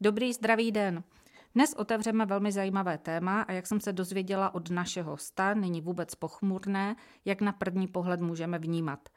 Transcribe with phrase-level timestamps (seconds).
[0.00, 1.02] Dobrý zdravý den.
[1.54, 6.14] Dnes otevřeme velmi zajímavé téma a jak jsem se dozvěděla od našeho hosta, není vůbec
[6.14, 9.08] pochmurné, jak na první pohled můžeme vnímat.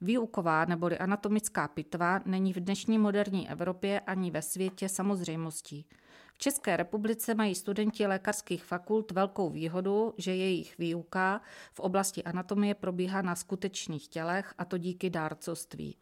[0.00, 5.86] Výuková neboli anatomická pitva není v dnešní moderní Evropě ani ve světě samozřejmostí.
[6.38, 11.40] V České republice mají studenti lékařských fakult velkou výhodu, že jejich výuka
[11.72, 15.96] v oblasti anatomie probíhá na skutečných tělech a to díky dárcovství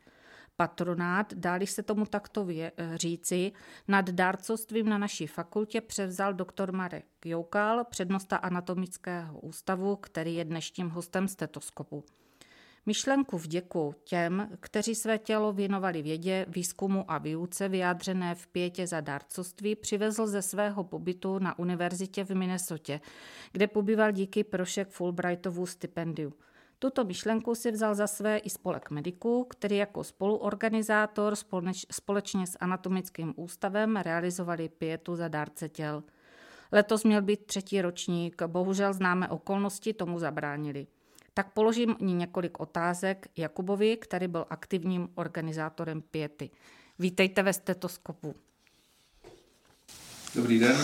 [0.57, 3.53] patronát, dáli se tomu takto vě, eh, říci,
[3.89, 10.89] nad dárcovstvím na naší fakultě převzal doktor Marek Joukal, přednosta anatomického ústavu, který je dnešním
[10.89, 12.05] hostem stetoskopu.
[12.89, 19.01] Myšlenku vděku těm, kteří své tělo věnovali vědě, výzkumu a výuce vyjádřené v pětě za
[19.01, 23.01] dárcovství, přivezl ze svého pobytu na univerzitě v Minnesotě,
[23.53, 26.33] kde pobýval díky prošek Fulbrightovu stipendiu.
[26.79, 31.35] Tuto myšlenku si vzal za své i spolek mediků, který jako spoluorganizátor
[31.93, 36.03] společně s anatomickým ústavem realizovali pětu za dárce těl.
[36.73, 40.87] Letos měl být třetí ročník, bohužel známe okolnosti tomu zabránili.
[41.39, 46.51] Tak položím několik otázek Jakubovi, který byl aktivním organizátorem pěty.
[46.99, 48.35] Vítejte ve stetoskopu.
[50.35, 50.77] Dobrý den.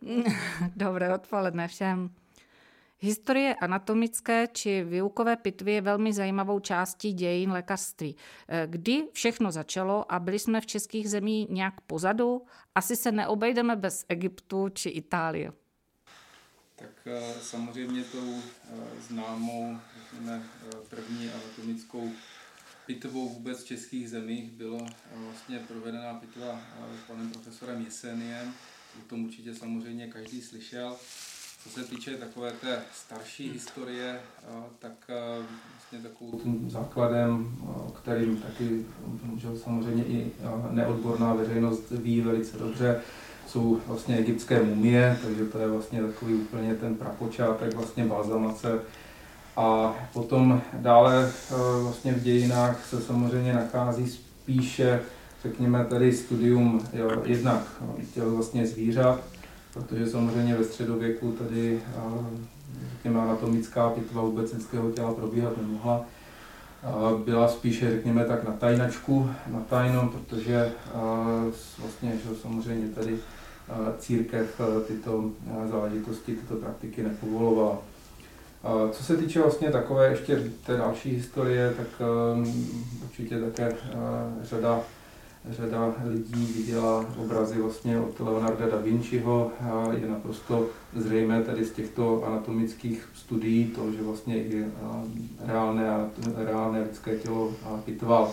[0.76, 2.10] Dobré odpoledne všem.
[2.98, 8.16] Historie anatomické či výukové pitvy je velmi zajímavou částí dějin lékařství.
[8.48, 12.42] Eh, kdy všechno začalo a byli jsme v českých zemích nějak pozadu?
[12.74, 15.52] Asi se neobejdeme bez Egyptu či Itálie.
[16.78, 18.74] Tak eh, samozřejmě tou eh,
[19.08, 20.42] známou řekněme,
[20.88, 22.10] první anatomickou
[22.86, 26.60] pitvou vůbec v českých zemích byla vlastně provedená pitva
[27.06, 28.52] panem profesorem Jeseniem.
[28.98, 30.96] O tom určitě samozřejmě každý slyšel.
[31.62, 34.20] Co se týče takové té starší historie,
[34.78, 35.10] tak
[35.72, 37.58] vlastně takovou tím základem,
[38.02, 38.86] kterým taky
[39.64, 40.32] samozřejmě i
[40.70, 43.02] neodborná veřejnost ví velice dobře,
[43.48, 48.78] jsou vlastně egyptské mumie, takže to je vlastně takový úplně ten prapočátek vlastně balzamace.
[49.56, 51.30] A potom dále
[51.82, 55.00] vlastně v dějinách se samozřejmě nachází spíše,
[55.42, 57.62] řekněme tady studium jo, jednak
[58.14, 59.20] těl vlastně zvířat,
[59.74, 61.80] protože samozřejmě ve středověku tady
[62.92, 66.04] řekněme, anatomická pitva vůbec lidského těla probíhat nemohla.
[67.24, 70.72] Byla spíše, řekněme tak, na tajnačku, na tajno, protože
[71.78, 73.16] vlastně, že samozřejmě tady
[73.98, 75.30] církev tyto
[75.70, 77.78] záležitosti, tyto praktiky nepovolovala.
[78.92, 82.08] Co se týče vlastně takové ještě té další historie, tak
[83.04, 83.76] určitě také
[84.42, 84.80] řada
[85.50, 89.52] řada lidí viděla obrazy vlastně od Leonarda da Vinciho.
[90.00, 94.64] Je naprosto zřejmé tady z těchto anatomických studií to, že vlastně i
[95.46, 97.52] reálné, reálné lidské tělo
[97.84, 98.32] pitval.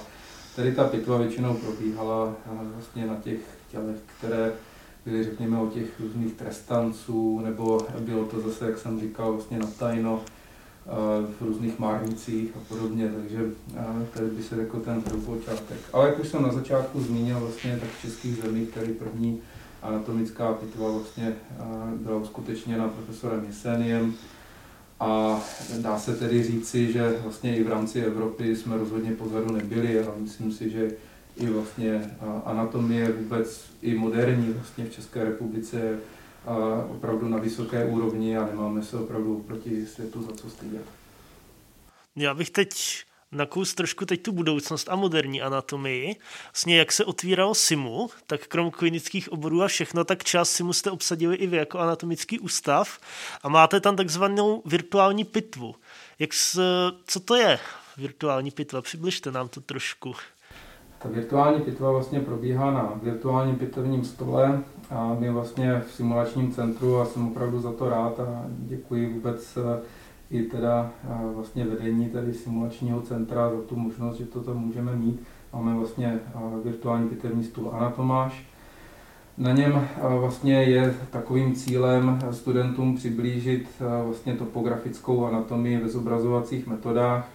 [0.56, 2.34] Tady ta pitva většinou probíhala
[2.74, 3.40] vlastně na těch
[3.72, 4.52] tělech, které
[5.06, 9.68] byly, řekněme, o těch různých trestanců, nebo bylo to zase, jak jsem říkal, vlastně na
[9.80, 10.22] tajno
[11.40, 13.40] v různých márnicích a podobně, takže
[14.14, 15.78] tady by se řekl ten prvopočátek.
[15.94, 19.40] Ale jak už jsem na začátku zmínil, vlastně tak v českých zemích tady první
[19.82, 21.36] anatomická pitva vlastně
[21.96, 24.14] byla uskutečněna profesorem Jeseniem
[25.00, 25.42] a
[25.82, 30.16] dá se tedy říci, že vlastně i v rámci Evropy jsme rozhodně pozadu nebyli, ale
[30.18, 30.92] myslím si, že
[31.36, 36.00] i vlastně anatomie vůbec i moderní vlastně v České republice
[36.90, 40.86] opravdu na vysoké úrovni a nemáme se opravdu proti světu za co stydět.
[42.16, 46.16] Já bych teď nakous trošku teď tu budoucnost a moderní anatomii.
[46.44, 50.92] Vlastně jak se otvíralo SIMu, tak krom klinických oborů a všechno, tak část SIMu jste
[50.92, 53.00] obsadili i vy jako anatomický ústav
[53.44, 55.76] a máte tam takzvanou virtuální pitvu.
[56.20, 56.60] Jak s,
[57.08, 57.60] co to je
[57.98, 58.82] virtuální pitva?
[58.82, 60.16] Přibližte nám to trošku.
[61.06, 67.00] Ta virtuální pitva vlastně probíhá na virtuálním pitvním stole a my vlastně v simulačním centru
[67.00, 69.82] a jsem opravdu za to rád a děkuji vůbec eh,
[70.30, 74.96] i teda eh, vlastně vedení tady simulačního centra za tu možnost, že to tam můžeme
[74.96, 75.24] mít.
[75.54, 78.46] Máme vlastně eh, virtuální pitevní stůl Anatomáš.
[79.38, 83.70] Na něm vlastně je takovým cílem studentům přiblížit
[84.04, 87.30] vlastně topografickou anatomii ve zobrazovacích metodách,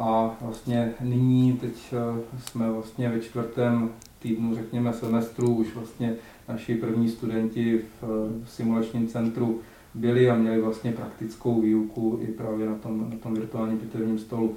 [0.00, 6.14] a vlastně nyní, teď eh, jsme vlastně ve čtvrtém týdnu, řekněme, semestru, už vlastně
[6.48, 8.04] naši první studenti v,
[8.44, 9.60] v simulačním centru
[9.94, 14.54] byli a měli vlastně praktickou výuku i právě na tom, na tom virtuálním pitevním stolu.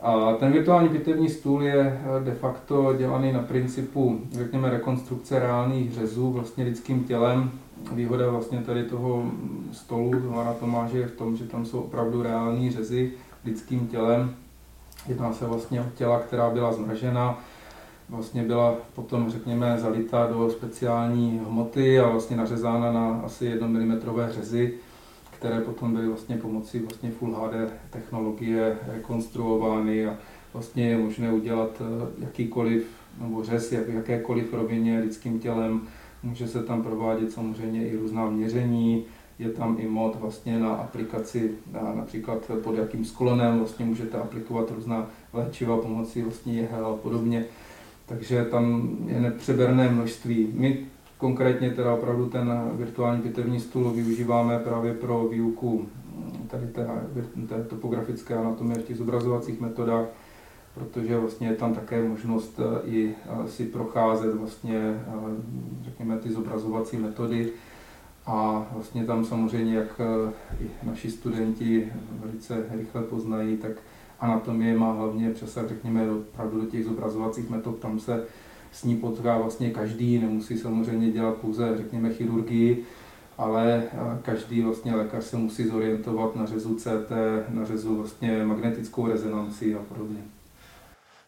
[0.00, 5.92] A ten virtuální pitevní stůl je eh, de facto dělaný na principu, řekněme, rekonstrukce reálných
[5.92, 7.50] řezů vlastně lidským tělem.
[7.92, 9.32] Výhoda vlastně tady toho
[9.72, 13.12] stolu, toho anatomáže je v tom, že tam jsou opravdu reální řezy,
[13.44, 14.34] lidským tělem.
[15.08, 17.38] Jedná se vlastně o těla, která byla zmražena,
[18.08, 24.00] vlastně byla potom, řekněme, zalita do speciální hmoty a vlastně nařezána na asi 1 mm
[24.28, 24.74] řezy,
[25.30, 30.16] které potom byly vlastně pomocí vlastně Full HD technologie rekonstruovány a
[30.52, 32.86] vlastně je možné udělat eh, jakýkoliv
[33.20, 35.88] nebo řez jak, jakékoliv rovině lidským tělem.
[36.22, 39.04] Může se tam provádět samozřejmě i různá měření,
[39.42, 44.70] je tam i mod vlastně na aplikaci, na, například pod jakým sklonem vlastně můžete aplikovat
[44.70, 47.44] různá léčiva pomocí vlastně jehel a podobně.
[48.06, 50.48] Takže tam je nepřeberné množství.
[50.54, 50.78] My
[51.18, 55.86] konkrétně teda opravdu ten virtuální pitevní stůl využíváme právě pro výuku
[56.48, 56.88] tady té,
[57.48, 60.06] té topografické anatomie v těch zobrazovacích metodách,
[60.74, 65.02] protože vlastně je tam také možnost eh, i eh, si procházet vlastně, eh,
[65.82, 67.52] řekněme, ty zobrazovací metody
[68.26, 70.00] a vlastně tam samozřejmě, jak
[70.60, 73.72] i naši studenti velice rychle poznají, tak
[74.20, 78.26] anatomie má hlavně přesah, řekněme, opravdu do těch zobrazovacích metod, tam se
[78.72, 82.84] s ní potká vlastně každý, nemusí samozřejmě dělat pouze, řekněme, chirurgii,
[83.38, 83.84] ale
[84.22, 87.12] každý vlastně lékař se musí zorientovat na řezu CT,
[87.48, 90.18] na řezu vlastně magnetickou rezonanci a podobně.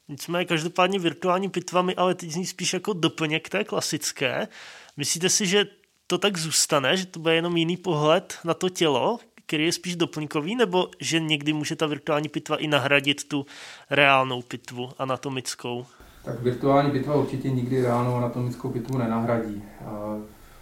[0.08, 4.48] Nicméně každopádně virtuální pitvami, ale teď zní spíš jako doplněk té klasické.
[4.96, 5.66] Myslíte si, že
[6.06, 9.96] to tak zůstane, že to bude jenom jiný pohled na to tělo, který je spíš
[9.96, 13.46] doplňkový, nebo že někdy může ta virtuální pitva i nahradit tu
[13.90, 15.86] reálnou pitvu anatomickou?
[16.24, 19.62] Tak virtuální pitva určitě nikdy reálnou anatomickou pitvu nenahradí.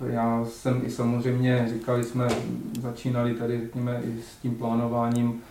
[0.07, 2.29] Já jsem i samozřejmě, říkali jsme,
[2.81, 5.43] začínali tady, řekněme, i s tím plánováním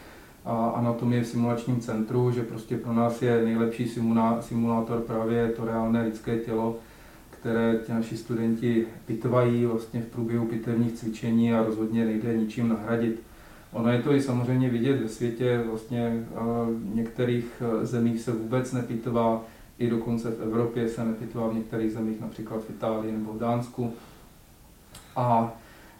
[0.75, 3.91] anatomie v simulačním centru, že prostě pro nás je nejlepší
[4.39, 6.75] simulátor právě to reálné lidské tělo,
[7.41, 13.21] které ti naši studenti pitvají vlastně v průběhu pitevních cvičení a rozhodně nejde ničím nahradit.
[13.73, 16.25] Ono je to i samozřejmě vidět ve světě, vlastně
[16.65, 19.43] v některých e, zemích se vůbec nepitvá,
[19.79, 23.93] i dokonce v Evropě se nepitvá v některých zemích, například v Itálii nebo v Dánsku.
[25.15, 25.53] A,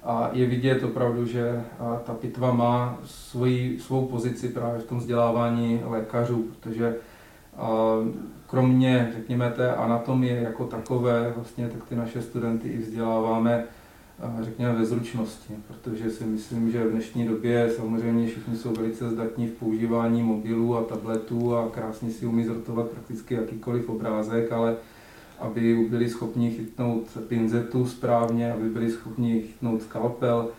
[0.03, 1.63] a je vidět opravdu, že
[2.05, 6.95] ta pitva má svoji, svou pozici právě v tom vzdělávání lékařů, protože
[8.51, 13.65] kromě, řekněme, té anatomie jako takové, vlastně, tak ty naše studenty i vzděláváme,
[14.41, 19.47] řekněme, ve zručnosti, protože si myslím, že v dnešní době samozřejmě všichni jsou velice zdatní
[19.47, 24.75] v používání mobilů a tabletů a krásně si umí zrotovat prakticky jakýkoliv obrázek, ale
[25.39, 30.49] aby byli schopni chytnout pinzetu správně, aby byli schopni chytnout skalpel,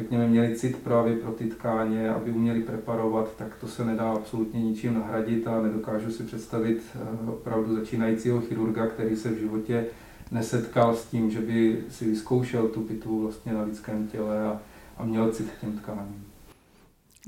[0.00, 4.62] řekněme, měli cit právě pro ty tkáně, aby uměli preparovat, tak to se nedá absolutně
[4.62, 9.86] ničím nahradit a nedokážu si představit eh, opravdu začínajícího chirurga, který se v životě
[10.30, 14.60] nesetkal s tím, že by si vyzkoušel tu pitvu vlastně na lidském těle a,
[14.98, 16.24] a měl cit k těm tkáním.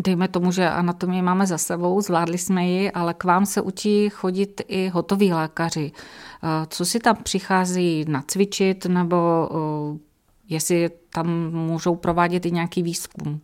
[0.05, 4.09] Dejme tomu, že anatomii máme za sebou, zvládli jsme ji, ale k vám se učí
[4.09, 5.93] chodit i hotoví lékaři.
[5.95, 10.12] Eh, co si tam přichází nacvičit, nebo eh,
[10.53, 13.41] jestli tam můžou provádět i nějaký výzkum?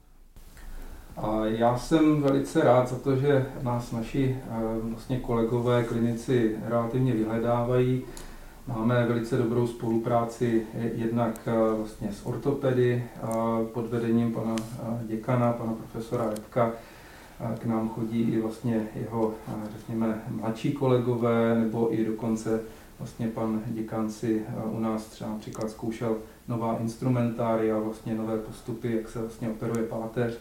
[1.44, 8.02] Já jsem velice rád za to, že nás naši eh, vlastně kolegové klinici relativně vyhledávají.
[8.66, 10.62] Máme velice dobrou spolupráci
[10.94, 13.04] jednak eh, vlastně s ortopedy
[13.72, 16.72] pod vedením pana eh, děkana, pana profesora Repka.
[17.58, 19.34] K nám chodí i vlastně jeho,
[19.76, 22.60] řekněme, mladší kolegové, nebo i dokonce
[22.98, 26.16] vlastně pan děkan si u nás třeba například zkoušel
[26.48, 30.38] nová instrumentária, vlastně nové postupy, jak se vlastně operuje páteř.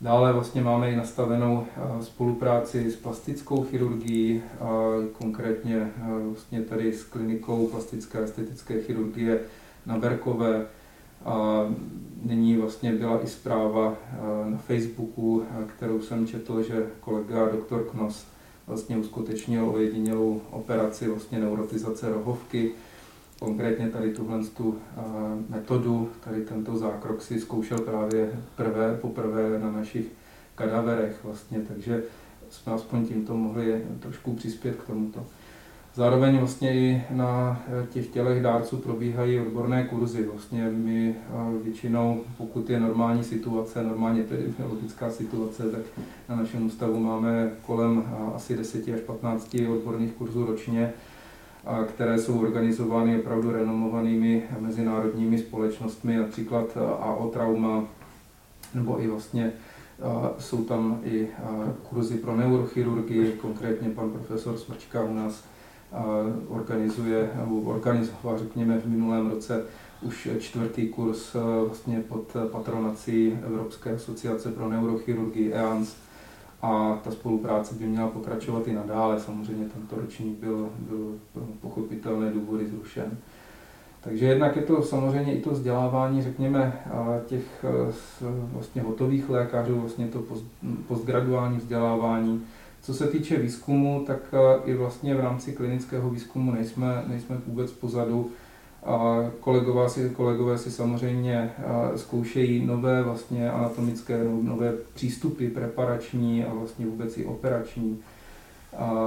[0.00, 1.66] Dále vlastně máme i nastavenou
[2.00, 4.42] spolupráci s plastickou chirurgií,
[5.12, 5.92] konkrétně
[6.22, 9.40] vlastně tady s klinikou plastické a estetické chirurgie
[9.86, 10.66] na Berkové.
[11.24, 11.66] A
[12.24, 13.94] nyní vlastně byla i zpráva
[14.44, 18.26] na Facebooku, kterou jsem četl, že kolega doktor Knos
[18.68, 22.72] vlastně uskutečnil ojedinělou operaci vlastně neurotizace rohovky,
[23.38, 24.78] Konkrétně tady tuhle tu
[25.48, 30.06] metodu, tady tento zákrok si zkoušel právě prvé, poprvé na našich
[30.54, 32.02] kadaverech vlastně, takže
[32.50, 35.26] jsme aspoň tímto mohli trošku přispět k tomuto.
[35.98, 40.26] Zároveň vlastně i na těch tělech dárců probíhají odborné kurzy.
[40.26, 41.14] Vlastně my
[41.62, 45.80] většinou, pokud je normální situace, normálně epidemiologická situace, tak
[46.28, 50.92] na našem ústavu máme kolem asi 10 až 15 odborných kurzů ročně,
[51.88, 57.84] které jsou organizovány opravdu renomovanými mezinárodními společnostmi, například AO Trauma,
[58.74, 59.52] nebo i vlastně
[60.38, 61.28] jsou tam i
[61.88, 65.44] kurzy pro neurochirurgii, konkrétně pan profesor Smrčka u nás
[66.48, 69.64] organizuje, nebo organizoval, řekněme, v minulém roce
[70.02, 75.96] už čtvrtý kurz vlastně pod patronací Evropské asociace pro neurochirurgii EANS,
[76.62, 79.20] a ta spolupráce by měla pokračovat i nadále.
[79.20, 81.18] Samozřejmě tento ročník byl, byl
[81.60, 83.18] pochopitelné důvody zrušen.
[84.00, 86.82] Takže jednak je to samozřejmě i to vzdělávání, řekněme,
[87.26, 87.64] těch
[88.52, 90.22] vlastně hotových lékařů, vlastně to
[90.88, 92.42] postgraduální vzdělávání.
[92.82, 98.30] Co se týče výzkumu, tak i vlastně v rámci klinického výzkumu nejsme, nejsme vůbec pozadu.
[99.40, 101.52] Kolegové si, kolegové si samozřejmě
[101.96, 107.98] zkoušejí nové vlastně anatomické, nové přístupy preparační a vlastně vůbec i operační.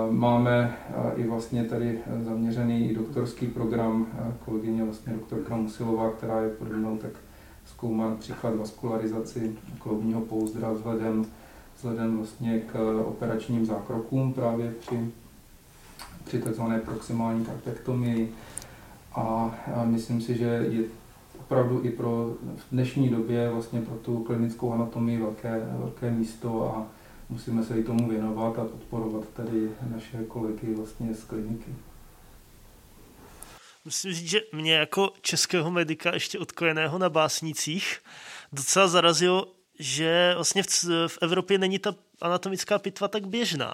[0.09, 0.77] Máme
[1.15, 4.07] i vlastně tady zaměřený i doktorský program,
[4.45, 7.11] kolegyně vlastně doktorka Musilová, která je podobnou, tak
[7.65, 11.25] zkoumá například vaskularizaci kloubního pouzdra vzhledem,
[11.81, 15.11] vzhledem vlastně k operačním zákrokům právě při,
[16.25, 16.61] při tzv.
[16.85, 18.35] proximální karpektomii.
[19.15, 19.51] A
[19.83, 20.83] myslím si, že je
[21.39, 26.88] opravdu i pro v dnešní době vlastně pro tu klinickou anatomii velké, velké místo a
[27.29, 31.75] musíme se i tomu věnovat a podporovat tady naše kolegy vlastně z kliniky.
[33.85, 38.00] Musím říct, že mě jako českého medika ještě odkojeného na básnicích
[38.53, 39.47] docela zarazilo,
[39.81, 43.73] že vlastně v, v Evropě není ta anatomická pitva tak běžná.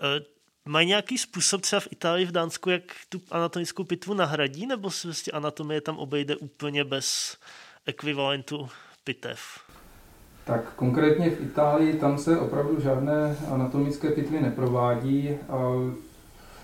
[0.00, 0.24] E,
[0.64, 5.08] mají nějaký způsob třeba v Itálii, v Dánsku, jak tu anatomickou pitvu nahradí, nebo se
[5.08, 7.36] vlastně anatomie tam obejde úplně bez
[7.86, 8.68] ekvivalentu
[9.04, 9.40] pitev?
[10.44, 15.58] Tak konkrétně v Itálii tam se opravdu žádné anatomické pitvy neprovádí a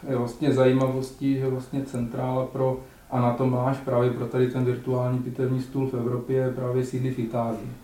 [0.08, 5.86] je vlastně zajímavostí, že vlastně centrála pro anatomáž právě pro tady ten virtuální pitevní stůl
[5.86, 7.81] v Evropě právě sídlí v Itálii.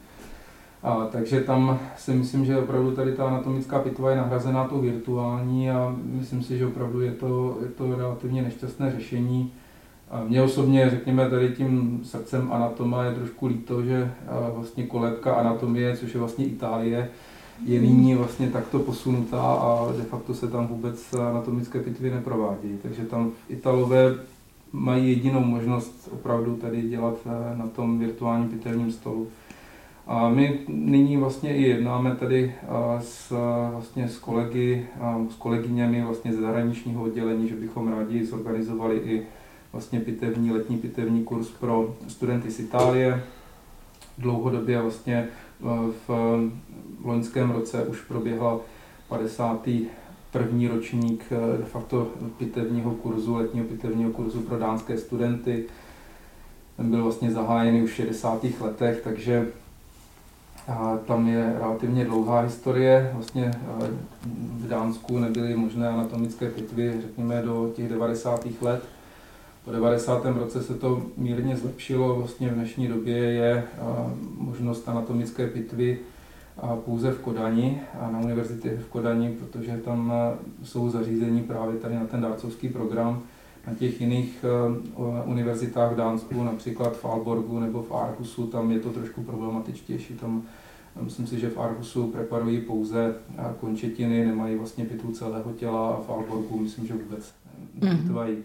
[0.83, 5.71] A, takže tam si myslím, že opravdu tady ta anatomická pitva je nahrazená tou virtuální
[5.71, 9.53] a myslím si, že opravdu je to, je to relativně nešťastné řešení.
[10.11, 14.13] A mě osobně, řekněme, tady tím srdcem anatoma je trošku líto, že
[14.55, 17.11] vlastně kolébka anatomie, což je vlastně Itálie,
[17.65, 22.79] je nyní vlastně takto posunutá a de facto se tam vůbec anatomické pitvy neprovádějí.
[22.83, 24.15] Takže tam Italové
[24.73, 27.15] mají jedinou možnost opravdu tady dělat
[27.55, 29.27] na tom virtuálním pitevním stolu.
[30.09, 32.55] A my nyní vlastně i jednáme tady
[33.01, 33.33] s,
[33.73, 34.87] vlastně s kolegy,
[35.31, 39.23] s kolegyněmi vlastně z zahraničního oddělení, že bychom rádi zorganizovali i
[39.73, 43.23] vlastně pitevní, letní pitevní kurz pro studenty z Itálie.
[44.19, 45.29] Dlouhodobě vlastně
[46.09, 46.11] v
[47.05, 48.61] loňském roce už proběhla
[49.09, 49.69] 50.
[50.33, 51.25] první ročník
[51.59, 55.65] de facto pitevního kurzu, letního pitevního kurzu pro dánské studenty.
[56.77, 58.47] Ten byl vlastně zahájený už v 60.
[58.61, 59.49] letech, takže
[61.07, 63.11] tam je relativně dlouhá historie.
[63.15, 63.51] Vlastně
[64.57, 68.47] v Dánsku nebyly možné anatomické pitvy, řekněme, do těch 90.
[68.61, 68.85] let.
[69.65, 70.25] Po 90.
[70.25, 72.17] roce se to mírně zlepšilo.
[72.17, 73.65] Vlastně v dnešní době je
[74.39, 75.99] možnost anatomické pitvy
[76.85, 80.13] pouze v Kodani a na univerzitě v Kodani, protože tam
[80.63, 83.23] jsou zařízení právě tady na ten dárcovský program.
[83.67, 84.45] Na těch jiných
[85.25, 90.15] univerzitách v Dánsku, například v Alborgu nebo v Arhusu, tam je to trošku problematičtější.
[90.15, 90.43] Tam
[91.01, 93.15] myslím si, že v Arhusu preparují pouze
[93.61, 97.35] končetiny, nemají vlastně pitvu celého těla a v Alborgu myslím, že vůbec
[97.75, 98.37] nepitvají.
[98.37, 98.43] Mm-hmm.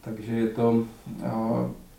[0.00, 0.84] Takže je to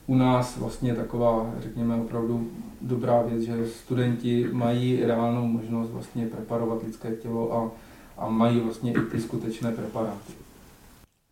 [0.07, 6.83] u nás vlastně taková, řekněme, opravdu dobrá věc, že studenti mají reálnou možnost vlastně preparovat
[6.83, 7.71] lidské tělo a,
[8.17, 10.33] a mají vlastně i ty skutečné preparáty.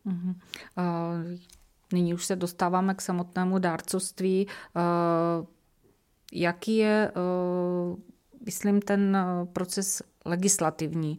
[0.07, 0.35] Mm-hmm.
[0.77, 1.37] Uh,
[1.93, 4.47] nyní už se dostáváme k samotnému dárcovství.
[4.75, 5.45] Uh,
[6.33, 7.11] jaký je,
[7.91, 7.99] uh,
[8.45, 9.17] myslím, ten
[9.53, 11.17] proces legislativní,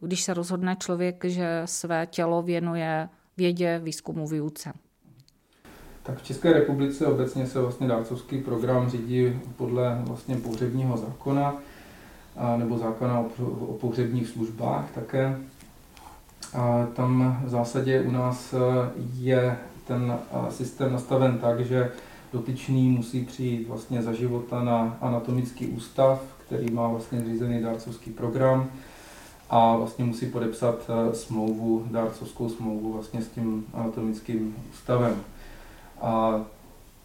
[0.00, 4.72] když se rozhodne člověk, že své tělo věnuje vědě, výzkumu, výuce?
[6.02, 11.56] Tak v České republice obecně se vlastně dárcovský program řídí podle vlastně pohřebního zákona
[12.56, 13.24] nebo zákona
[13.60, 15.38] o pohřebních službách také.
[16.54, 18.54] A tam v zásadě u nás
[19.14, 20.18] je ten
[20.48, 21.92] systém nastaven tak, že
[22.32, 28.70] dotyčný musí přijít vlastně za života na anatomický ústav, který má vlastně zřízený dárcovský program
[29.50, 35.16] a vlastně musí podepsat smlouvu, dárcovskou smlouvu vlastně s tím anatomickým ústavem.
[36.00, 36.40] A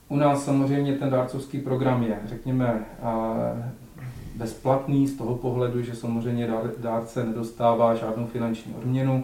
[0.10, 2.86] u nás samozřejmě ten dárcovský program je, řekněme,
[4.36, 9.24] bezplatný z toho pohledu, že samozřejmě dárce nedostává žádnou finanční odměnu.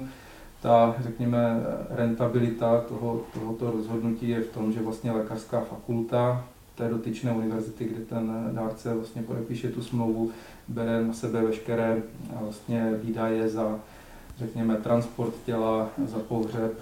[0.61, 7.31] Ta, řekněme, rentabilita toho, tohoto rozhodnutí je v tom, že vlastně lékařská fakulta té dotyčné
[7.31, 10.31] univerzity, kde ten dárce vlastně podepíše tu smlouvu,
[10.67, 12.01] bere na sebe veškeré
[12.41, 13.79] vlastně výdaje za,
[14.37, 16.73] řekněme, transport těla, za pohřeb,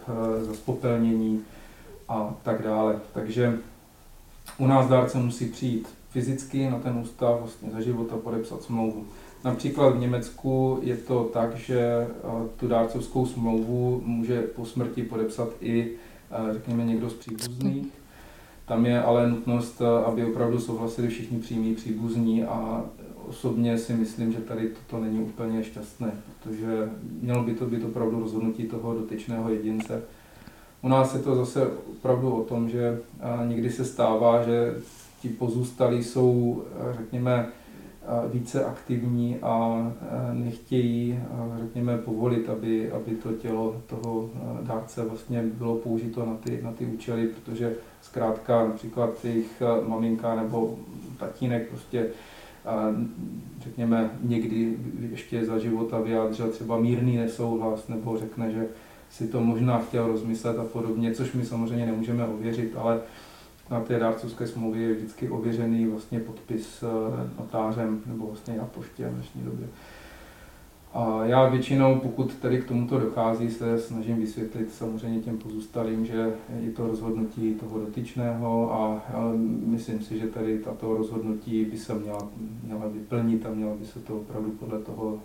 [0.41, 1.43] za spopelnění,
[2.09, 2.99] a tak dále.
[3.13, 3.57] Takže
[4.57, 9.05] u nás dárce musí přijít fyzicky na ten ústav vlastně za života podepsat smlouvu.
[9.43, 12.07] Například v Německu je to tak, že
[12.57, 15.91] tu dárcovskou smlouvu může po smrti podepsat i,
[16.51, 17.87] řekněme, někdo z příbuzných.
[18.65, 22.85] Tam je ale nutnost, aby opravdu souhlasili všichni přímí příbuzní a
[23.27, 26.89] osobně si myslím, že tady toto není úplně šťastné, protože
[27.21, 30.01] mělo by to být opravdu rozhodnutí toho dotyčného jedince.
[30.81, 32.99] U nás je to zase opravdu o tom, že
[33.47, 34.75] někdy se stává, že
[35.21, 36.63] ti pozůstalí jsou,
[36.97, 37.47] řekněme,
[38.33, 39.87] více aktivní a
[40.33, 41.19] nechtějí,
[41.59, 44.29] řekněme, povolit, aby, aby to tělo toho
[44.61, 50.77] dárce vlastně bylo použito na ty, na ty účely, protože zkrátka například jejich maminka nebo
[51.17, 52.07] tatínek prostě
[53.59, 54.77] řekněme někdy
[55.11, 58.67] ještě za života vyjádřil třeba mírný nesouhlas nebo řekne, že
[59.09, 63.01] si to možná chtěl rozmyslet a podobně, což my samozřejmě nemůžeme ověřit, ale
[63.71, 69.07] na té dárcovské smlouvě je vždycky ověřený vlastně podpis eh, notářem nebo vlastně na poště
[69.07, 69.67] v dnešní době.
[70.93, 76.33] A já většinou, pokud tedy k tomuto dochází, se snažím vysvětlit samozřejmě těm pozůstalým, že
[76.59, 79.01] je to rozhodnutí toho dotyčného a
[79.65, 82.27] myslím si, že tady tato rozhodnutí by se měla,
[82.63, 85.19] měla vyplnit a měla by se to opravdu podle toho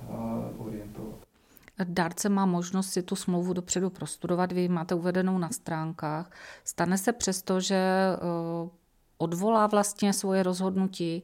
[0.59, 1.24] orientovat.
[1.85, 6.31] Dárce má možnost si tu smlouvu dopředu prostudovat, vy máte uvedenou na stránkách.
[6.65, 8.69] Stane se přesto, že eh,
[9.19, 11.23] odvolá vlastně svoje rozhodnutí?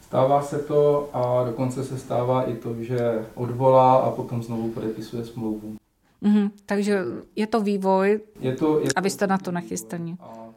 [0.00, 5.24] Stává se to a dokonce se stává i to, že odvolá a potom znovu podepisuje
[5.24, 5.76] smlouvu.
[6.22, 7.04] Mm-hmm, takže
[7.36, 10.16] je to vývoj je to, je to, a vy jste na to nachystaní.
[10.20, 10.49] A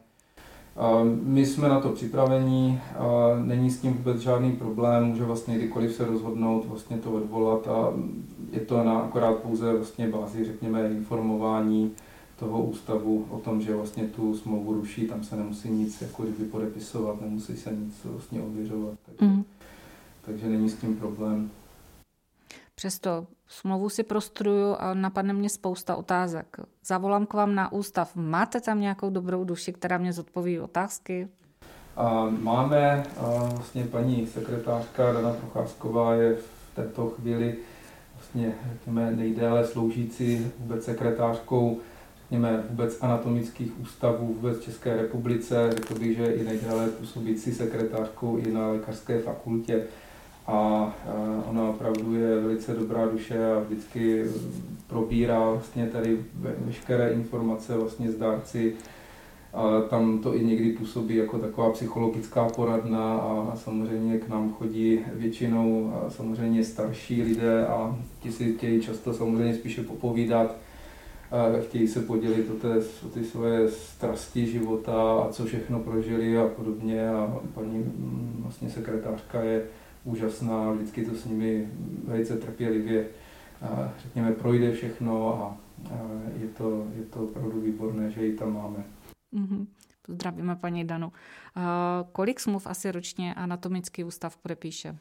[1.22, 3.04] my jsme na to připraveni, a
[3.44, 7.92] není s tím vůbec žádný problém, může vlastně kdykoliv se rozhodnout vlastně to odvolat a
[8.50, 11.92] je to na akorát pouze vlastně bázi, řekněme, informování
[12.38, 16.44] toho ústavu o tom, že vlastně tu smlouvu ruší, tam se nemusí nic jako kdyby
[16.44, 18.94] podepisovat, nemusí se nic vlastně ověřovat.
[19.06, 19.44] Takže, mm.
[20.24, 21.50] takže není s tím problém.
[22.84, 26.56] Přesto smlouvu si prostruju a napadne mě spousta otázek.
[26.86, 28.16] Zavolám k vám na ústav.
[28.16, 31.28] Máte tam nějakou dobrou duši, která mě zodpoví otázky?
[32.40, 33.02] Máme,
[33.54, 37.56] vlastně paní sekretářka Dana Procházková je v této chvíli
[38.14, 41.80] vlastně, řekněme, nejdéle sloužící vůbec sekretářkou
[42.20, 45.70] řekněme, vůbec anatomických ústavů vůbec České republice.
[45.72, 49.84] Řekl bych, že i nejdéle působící sekretářkou i na lékařské fakultě.
[50.46, 50.92] A
[51.50, 54.24] ona opravdu je velice dobrá duše a vždycky
[54.86, 56.18] probírá vlastně tady
[56.64, 58.74] veškeré informace vlastně z dárci.
[59.52, 65.00] A tam to i někdy působí jako taková psychologická poradna a samozřejmě k nám chodí
[65.12, 70.56] většinou samozřejmě starší lidé a ti si chtějí často samozřejmě spíše popovídat
[71.60, 72.76] chtějí se podělit o, té,
[73.06, 78.70] o ty svoje strasti života a co všechno prožili a podobně a paní mm, vlastně
[78.70, 79.62] sekretářka je
[80.04, 81.68] úžasná, vždycky to s nimi
[82.04, 83.06] velice trpělivě
[83.62, 85.56] a, řekněme projde všechno a,
[85.90, 85.98] a
[86.40, 88.84] je, to, je to opravdu výborné, že ji tam máme.
[89.34, 89.66] Mm-hmm.
[90.06, 91.12] Pozdravíme paní Danu.
[91.54, 94.96] A kolik smluv asi ročně anatomický ústav podepíše?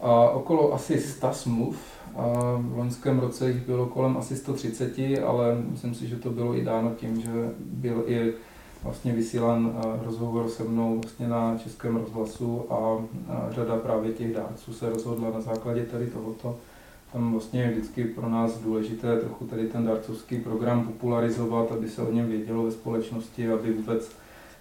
[0.00, 1.76] A okolo asi 100 smluv.
[2.16, 2.26] A
[2.58, 6.64] v loňském roce jich bylo kolem asi 130, ale myslím si, že to bylo i
[6.64, 8.32] dáno tím, že byl i
[8.84, 13.04] vlastně vysílán rozhovor se mnou vlastně na Českém rozhlasu a
[13.50, 16.58] řada právě těch dárců se rozhodla na základě tady tohoto.
[17.12, 22.02] Tam vlastně je vždycky pro nás důležité trochu tady ten dárcovský program popularizovat, aby se
[22.02, 24.10] o něm vědělo ve společnosti, aby vůbec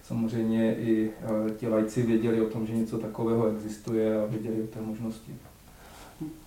[0.03, 4.67] samozřejmě i eh, ti lajci věděli o tom, že něco takového existuje a věděli o
[4.67, 5.35] té možnosti.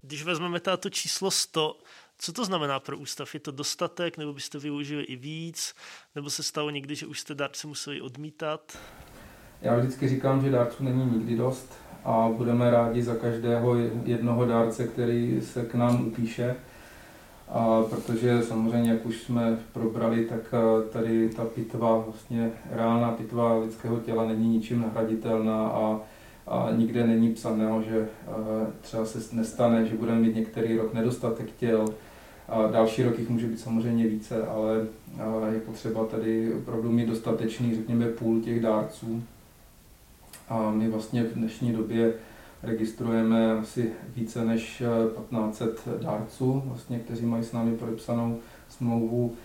[0.02, 1.76] Když vezmeme to číslo 100,
[2.18, 3.34] co to znamená pro ústav?
[3.34, 5.74] Je to dostatek, nebo byste využili i víc?
[6.14, 8.78] Nebo se stalo někdy, že už jste dárce museli odmítat?
[9.62, 11.74] Já vždycky říkám, že dárců není nikdy dost
[12.04, 16.56] a budeme rádi za každého jednoho dárce, který se k nám upíše.
[17.48, 23.58] A protože samozřejmě, jak už jsme probrali, tak eh, tady ta pitva, vlastně reálná pitva
[23.58, 26.00] lidského těla není ničím nahraditelná a,
[26.46, 31.50] a nikde není psaného, že eh, třeba se nestane, že budeme mít některý rok nedostatek
[31.56, 31.84] těl,
[32.72, 34.86] další rok jich může být samozřejmě více, ale
[35.52, 39.22] je potřeba tady opravdu mít dostatečný, řekněme, půl těch dárců.
[40.48, 42.14] A my vlastně v dnešní době
[42.62, 44.82] registrujeme asi více než
[45.28, 49.36] 1500 eh, dárců, vlastně, kteří mají s námi podepsanou smlouvu.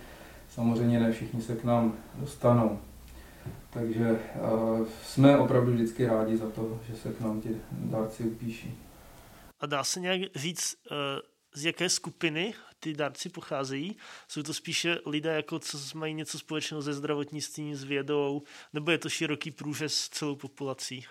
[0.50, 2.78] Samozřejmě ne všichni se k nám dostanou.
[3.70, 8.78] Takže uh, jsme opravdu vždycky rádi za to, že se k nám ti dárci upíší.
[9.60, 10.96] A dá se nějak říct, uh,
[11.54, 13.96] z jaké skupiny ty dárci pocházejí?
[14.28, 18.42] Jsou to spíše lidé, jako co mají něco společného se zdravotnictvím, s vědou,
[18.72, 21.04] nebo je to široký průřez celou populací?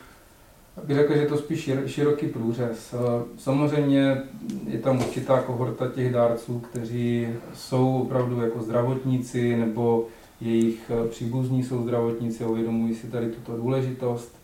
[0.84, 2.96] bych řekl, že je to spíš široký průřez.
[3.38, 4.22] Samozřejmě
[4.68, 10.08] je tam určitá kohorta těch dárců, kteří jsou opravdu jako zdravotníci nebo
[10.42, 14.36] jejich příbuzní jsou zdravotníci a uvědomují si tady tuto důležitost.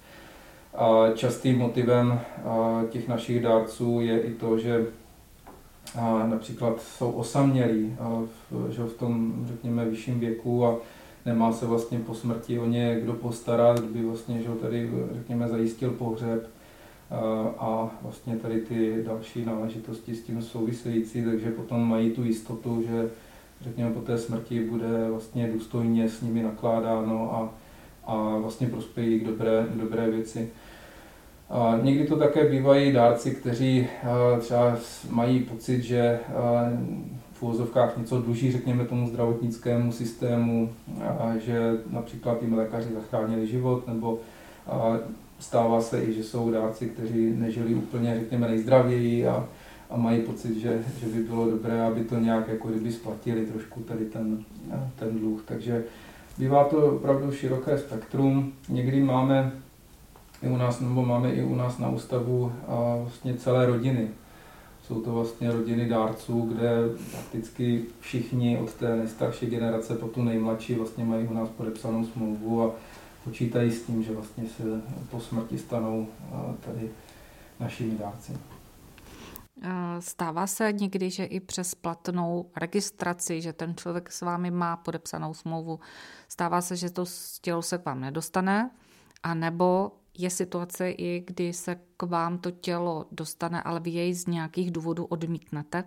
[0.73, 2.19] A častým motivem
[2.89, 4.85] těch našich dárců je i to, že
[6.29, 7.95] například jsou osamělí
[8.69, 10.75] že v tom, řekněme, vyšším věku a
[11.25, 15.91] nemá se vlastně po smrti o ně kdo postarat, kdyby vlastně, že tady, řekněme, zajistil
[15.91, 16.49] pohřeb
[17.59, 23.09] a vlastně tady ty další náležitosti s tím související, takže potom mají tu jistotu, že
[23.61, 27.53] řekněme po té smrti bude vlastně důstojně s nimi nakládáno a,
[28.11, 30.49] a vlastně prospějí k dobré, k dobré věci.
[31.81, 33.87] Někdy to také bývají dárci, kteří
[34.39, 34.77] třeba
[35.09, 36.19] mají pocit, že
[37.33, 40.69] v úvozovkách něco dluží, řekněme, tomu zdravotnickému systému,
[41.39, 44.19] že například jim lékaři zachránili život, nebo
[45.39, 49.45] stává se i, že jsou dárci, kteří nežili úplně, řekněme, nejzdravěji a,
[49.89, 53.79] a mají pocit, že, že by bylo dobré, aby to nějak jako kdyby splatili trošku
[53.79, 54.43] tady ten,
[54.99, 55.43] ten dluh.
[55.45, 55.83] Takže
[56.37, 58.53] bývá to opravdu široké spektrum.
[58.69, 59.51] Někdy máme
[60.43, 64.09] i u nás, nebo máme i u nás na ústavu a vlastně celé rodiny.
[64.83, 66.69] Jsou to vlastně rodiny dárců, kde
[67.11, 72.63] prakticky všichni od té nejstarší generace po tu nejmladší vlastně mají u nás podepsanou smlouvu
[72.63, 72.71] a
[73.23, 76.07] počítají s tím, že vlastně se po smrti stanou
[76.65, 76.89] tady
[77.59, 78.37] našimi dárci.
[79.99, 85.33] Stává se někdy, že i přes platnou registraci, že ten člověk s vámi má podepsanou
[85.33, 85.79] smlouvu,
[86.27, 87.05] stává se, že to
[87.41, 88.69] tělo se k vám nedostane,
[89.23, 94.13] a nebo je situace i, kdy se k vám to tělo dostane, ale vy jej
[94.13, 95.83] z nějakých důvodů odmítnete?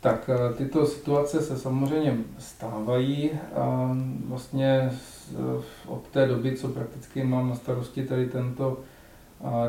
[0.00, 3.30] Tak eh, tyto situace se samozřejmě stávají.
[3.54, 4.90] A vlastně
[5.86, 8.78] od té doby, co prakticky mám na starosti tady tento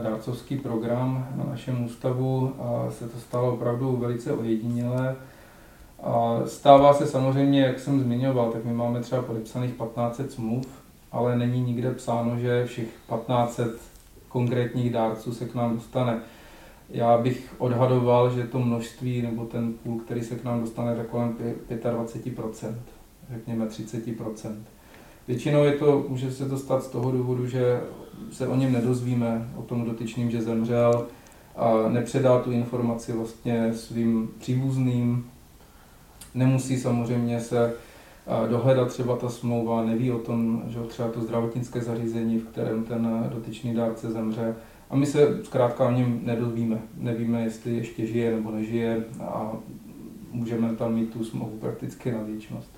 [0.03, 2.55] dárcovský program na našem ústavu,
[2.89, 5.15] se to stalo opravdu velice ojedinělé.
[6.45, 10.80] Stává se samozřejmě, jak jsem zmiňoval, tak my máme třeba podepsaných 1500 smluv
[11.11, 13.81] ale není nikde psáno, že všech 1500
[14.29, 16.19] konkrétních dárců se k nám dostane.
[16.89, 21.07] Já bych odhadoval, že to množství nebo ten půl, který se k nám dostane, tak
[21.07, 21.37] kolem
[21.69, 22.73] 25%,
[23.31, 24.55] řekněme 30%.
[25.27, 27.81] Většinou je to, může se to stát z toho důvodu, že
[28.31, 31.07] se o něm nedozvíme, o tom dotyčným, že zemřel,
[31.55, 35.25] a nepředá tu informaci vlastně svým příbuzným.
[36.33, 37.73] Nemusí samozřejmě se
[38.49, 43.29] dohledat třeba ta smlouva, neví o tom, že třeba to zdravotnické zařízení, v kterém ten
[43.33, 44.55] dotyčný dárce zemře.
[44.89, 46.81] A my se zkrátka o něm nedozvíme.
[46.97, 49.51] Nevíme, jestli ještě žije nebo nežije a
[50.31, 52.69] můžeme tam mít tu smlouvu prakticky na věčnost.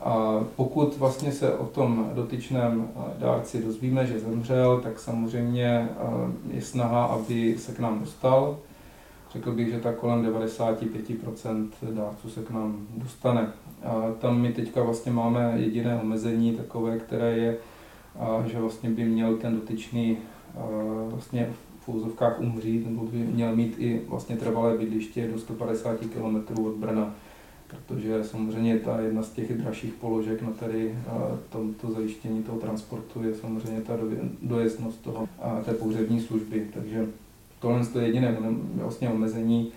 [0.00, 5.88] A pokud vlastně se o tom dotyčném dárci dozvíme, že zemřel, tak samozřejmě
[6.50, 8.58] je snaha, aby se k nám dostal.
[9.32, 13.52] Řekl bych, že tak kolem 95% dárců se k nám dostane.
[13.84, 17.56] A tam my teďka vlastně máme jediné omezení takové, které je,
[18.46, 20.16] že vlastně by měl ten dotyčný
[21.10, 26.64] vlastně v úzovkách umřít, nebo by měl mít i vlastně trvalé bydliště do 150 km
[26.64, 27.14] od Brna,
[27.66, 30.94] protože samozřejmě ta jedna z těch dražších položek na tady
[31.48, 33.92] tomto zajištění toho transportu je samozřejmě ta
[34.42, 35.28] dojezdnost toho,
[35.64, 37.06] té pohřební služby, takže
[37.60, 38.36] tohle je jediné
[38.74, 39.72] vlastně omezení,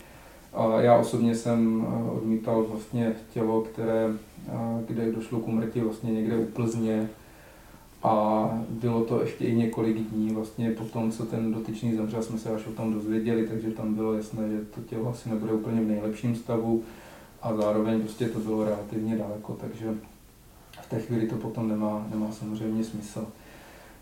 [0.79, 4.09] já osobně jsem eh, odmítal vlastně tělo, které,
[4.47, 4.51] eh,
[4.87, 7.09] kde došlo k umrtí vlastně někde u Plzně.
[8.03, 12.39] A bylo to ještě i několik dní vlastně po tom, co ten dotyčný zemřel, jsme
[12.39, 15.81] se až o tom dozvěděli, takže tam bylo jasné, že to tělo asi nebude úplně
[15.81, 16.83] v nejlepším stavu.
[17.41, 19.93] A zároveň prostě to bylo relativně daleko, takže
[20.81, 23.27] v té chvíli to potom nemá, nemá samozřejmě smysl.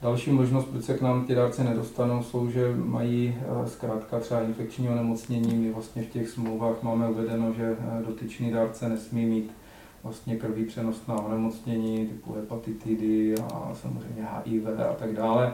[0.01, 4.41] Další možnost, proč se k nám ty dárci nedostanou, jsou, že mají eh, zkrátka třeba
[4.41, 5.55] infekční onemocnění.
[5.55, 9.51] My vlastně v těch smlouvách máme uvedeno, že eh, dotyčný dárce nesmí mít
[10.03, 15.53] vlastně krví přenosná onemocnění typu hepatitidy a samozřejmě HIV a tak dále.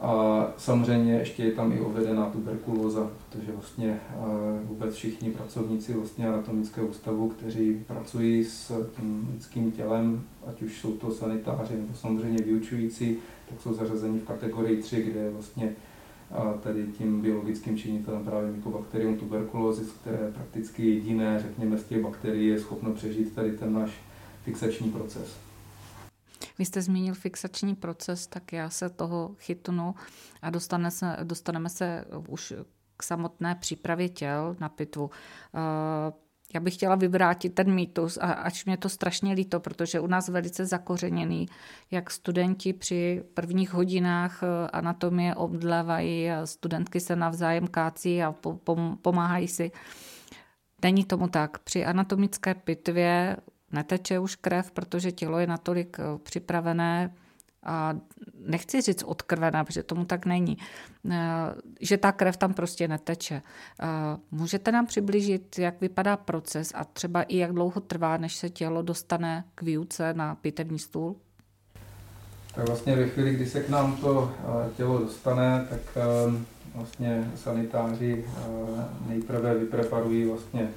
[0.00, 4.16] A samozřejmě ještě je tam i uvedená tuberkulóza, protože vlastně eh,
[4.64, 10.92] vůbec všichni pracovníci vlastně anatomického ústavu, kteří pracují s tím lidským tělem, ať už jsou
[10.92, 13.16] to sanitáři nebo samozřejmě vyučující,
[13.48, 15.74] tak jsou zařazeni v kategorii 3, kde je vlastně
[16.62, 22.60] tady tím biologickým činitelem právě Mycobacterium tuberculosis, které prakticky jediné, řekněme, z těch bakterií je
[22.60, 23.90] schopno přežít tady ten náš
[24.44, 25.49] fixační proces.
[26.58, 29.94] Vy jste zmínil fixační proces, tak já se toho chytnu
[30.42, 32.52] a dostane se, dostaneme se už
[32.96, 35.10] k samotné přípravě těl na pitvu.
[36.54, 40.28] já bych chtěla vyvrátit ten mýtus a ač mě to strašně líto, protože u nás
[40.28, 41.46] velice zakořeněný,
[41.90, 48.34] jak studenti při prvních hodinách eh, anatomie obdlevají studentky se navzájem kácí a
[49.02, 49.72] pomáhají si.
[50.82, 51.58] Není tomu tak.
[51.58, 53.36] Při anatomické pitvě
[53.72, 57.14] neteče už krev, protože tělo je natolik eh, připravené
[57.62, 57.94] a
[58.46, 60.58] nechci říct odkrvená, protože tomu tak není,
[61.10, 61.16] eh,
[61.80, 63.42] že ta krev tam prostě neteče.
[63.82, 63.86] Eh,
[64.30, 68.82] můžete nám přiblížit, jak vypadá proces a třeba i jak dlouho trvá, než se tělo
[68.82, 71.16] dostane k výuce na pitevní stůl?
[72.54, 74.32] Tak vlastně ve chvíli, kdy se k nám to
[74.76, 75.80] tělo dostane, tak
[76.74, 78.24] vlastně sanitáři
[79.06, 80.70] nejprve vypreparují vlastně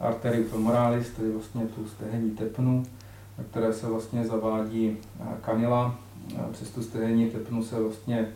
[0.00, 2.86] arteriu femoralis, tedy vlastně tu stehenní tepnu,
[3.38, 4.96] na které se vlastně zavádí
[5.40, 5.98] kanila.
[6.52, 8.28] Přes tu stehenní tepnu se vlastně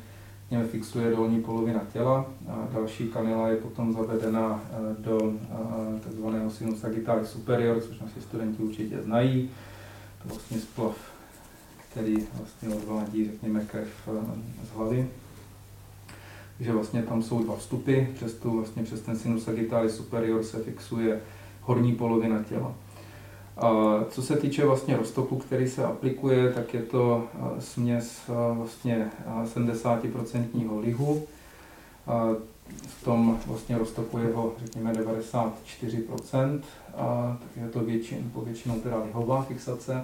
[0.50, 4.60] něm fixuje dolní polovina těla a další kanila je potom zavedena
[4.98, 5.32] do
[6.00, 6.56] tzv.
[6.56, 9.50] sinus sagittalis superior, což naši studenti určitě znají.
[10.22, 10.96] To vlastně splav,
[11.90, 13.88] který vlastně odvádí, řekněme, krev
[14.64, 15.08] z hlavy.
[16.56, 20.58] Takže vlastně tam jsou dva vstupy, přes, tu, vlastně přes ten sinus sagittalis superior se
[20.62, 21.20] fixuje
[21.70, 22.74] horní polovina těla.
[23.56, 23.70] A
[24.10, 27.24] co se týče vlastně roztoku, který se aplikuje, tak je to
[27.58, 28.20] směs
[28.52, 29.10] vlastně
[29.54, 31.22] 70% lihu.
[32.06, 32.28] A
[32.86, 36.60] v tom vlastně roztoku je ho, řekněme, 94%,
[36.96, 40.02] a tak je to většin, po většinou teda lihová fixace.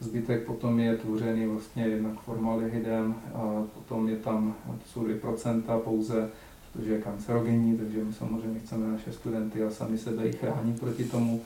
[0.00, 6.28] Zbytek potom je tvořený vlastně jednak formaldehydem, a potom je tam, to jsou 2% pouze
[6.76, 11.04] protože je kancerogenní, takže my samozřejmě chceme naše studenty a sami sebe i chránit proti
[11.04, 11.40] tomu.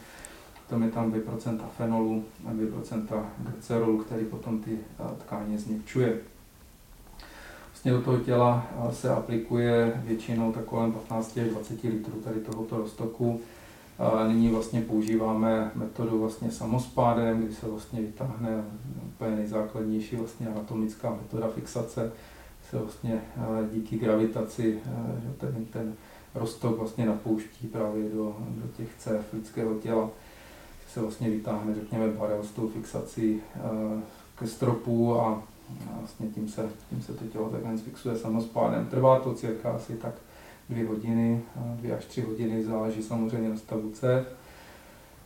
[0.67, 4.79] Potom je tam 2% fenolu a 2% glycerolu, který potom ty
[5.27, 6.19] tkáně změkčuje.
[7.69, 12.79] Vlastně do toho těla se aplikuje většinou tak kolem 15 až 20 litrů tady tohoto
[12.79, 13.41] roztoku.
[13.99, 18.65] A nyní vlastně používáme metodu vlastně samospádem, kdy se vlastně vytáhne
[19.07, 22.13] úplně nejzákladnější vlastně anatomická metoda fixace,
[22.71, 25.95] se vlastně eh, díky gravitaci eh, že ten, ten
[26.35, 30.11] roztok vlastně napouští právě do, do těch cév lidského těla,
[30.93, 33.61] se vlastně vytáhne, řekněme, barel s tou fixací eh,
[34.39, 35.43] ke stropu a
[35.99, 38.87] vlastně tím se, tím se to tělo takhle fixuje samospádem.
[38.87, 40.15] Trvá to cirka asi tak
[40.69, 44.27] dvě hodiny, dvě až tři hodiny, záleží samozřejmě na stavu cév.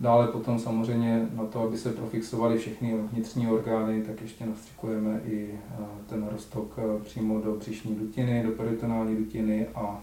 [0.00, 5.50] Dále potom samozřejmě na to, aby se profixovaly všechny vnitřní orgány, tak ještě nastřikujeme i
[5.54, 10.00] eh, ten roztok eh, přímo do břišní dutiny, do peritonální dutiny a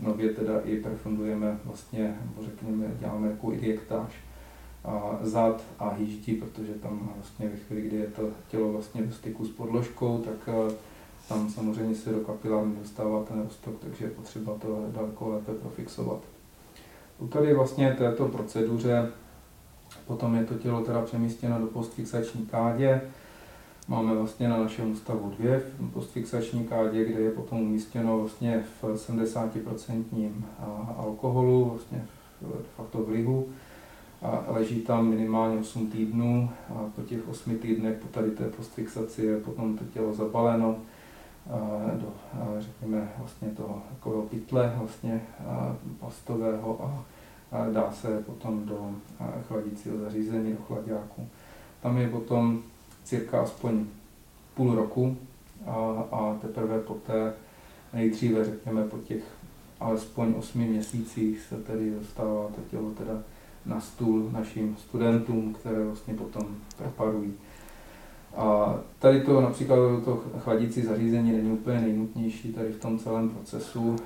[0.00, 4.12] nově teda i perfundujeme vlastně, nebo řekněme, děláme jako injektáž
[4.84, 9.14] a zad a hýždí, protože tam vlastně ve chvíli, kdy je to tělo vlastně v
[9.14, 10.74] styku s podložkou, tak eh,
[11.28, 16.18] tam samozřejmě se do kapilárny dostává ten roztok, takže je potřeba to daleko lépe profixovat.
[17.28, 19.12] Tady vlastně této proceduře
[20.06, 23.00] Potom je to tělo teda přemístěno do postfixační kádě.
[23.88, 25.62] Máme vlastně na našem ústavu dvě
[25.92, 30.32] postfixační kádě, kde je potom umístěno vlastně v 70%
[30.96, 32.06] alkoholu, vlastně
[32.40, 33.46] de facto v lihu.
[34.22, 39.22] A leží tam minimálně 8 týdnů a po těch 8 týdnech po tady té postfixaci
[39.22, 40.76] je potom to tělo zabaleno
[42.00, 42.12] do,
[42.58, 45.22] řekněme, vlastně toho takového pytle vlastně
[46.00, 47.04] plastového a
[47.72, 48.94] dá se potom do
[49.48, 51.28] chladícího zařízení, do chladáku.
[51.82, 52.62] Tam je potom
[53.04, 53.86] cirka aspoň
[54.54, 55.16] půl roku
[55.66, 55.74] a,
[56.12, 57.32] a teprve poté
[57.92, 59.22] nejdříve, řekněme, po těch
[59.80, 63.22] alespoň osmi měsících se tedy dostává to tělo teda
[63.66, 67.34] na stůl našim studentům, které vlastně potom preparují.
[68.36, 73.96] A tady to například to chladící zařízení není úplně nejnutnější tady v tom celém procesu,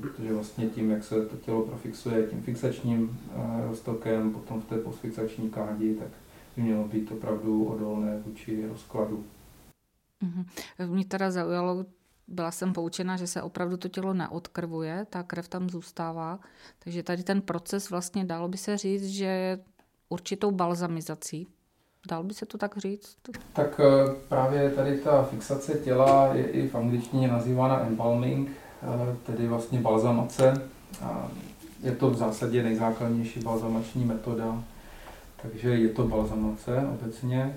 [0.00, 3.20] protože vlastně tím, jak se to tělo profixuje tím fixačním
[3.68, 6.08] roztokem, potom v té postfixační kádi, tak
[6.56, 9.24] by mělo být opravdu odolné vůči rozkladu.
[10.22, 10.44] Mm-hmm.
[10.88, 11.86] Mě teda zaujalo,
[12.28, 16.38] byla jsem poučena, že se opravdu to tělo neodkrvuje, ta krev tam zůstává,
[16.78, 19.58] takže tady ten proces vlastně dalo by se říct, že je
[20.08, 21.46] určitou balzamizací
[22.06, 23.16] Dal by se to tak říct?
[23.52, 29.48] Tak eh, právě tady ta fixace těla je i v angličtině nazývána embalming, eh, tedy
[29.48, 30.62] vlastně balzamace.
[31.82, 34.62] Je to v zásadě nejzákladnější balzamační metoda,
[35.42, 37.54] takže je to balzamace obecně.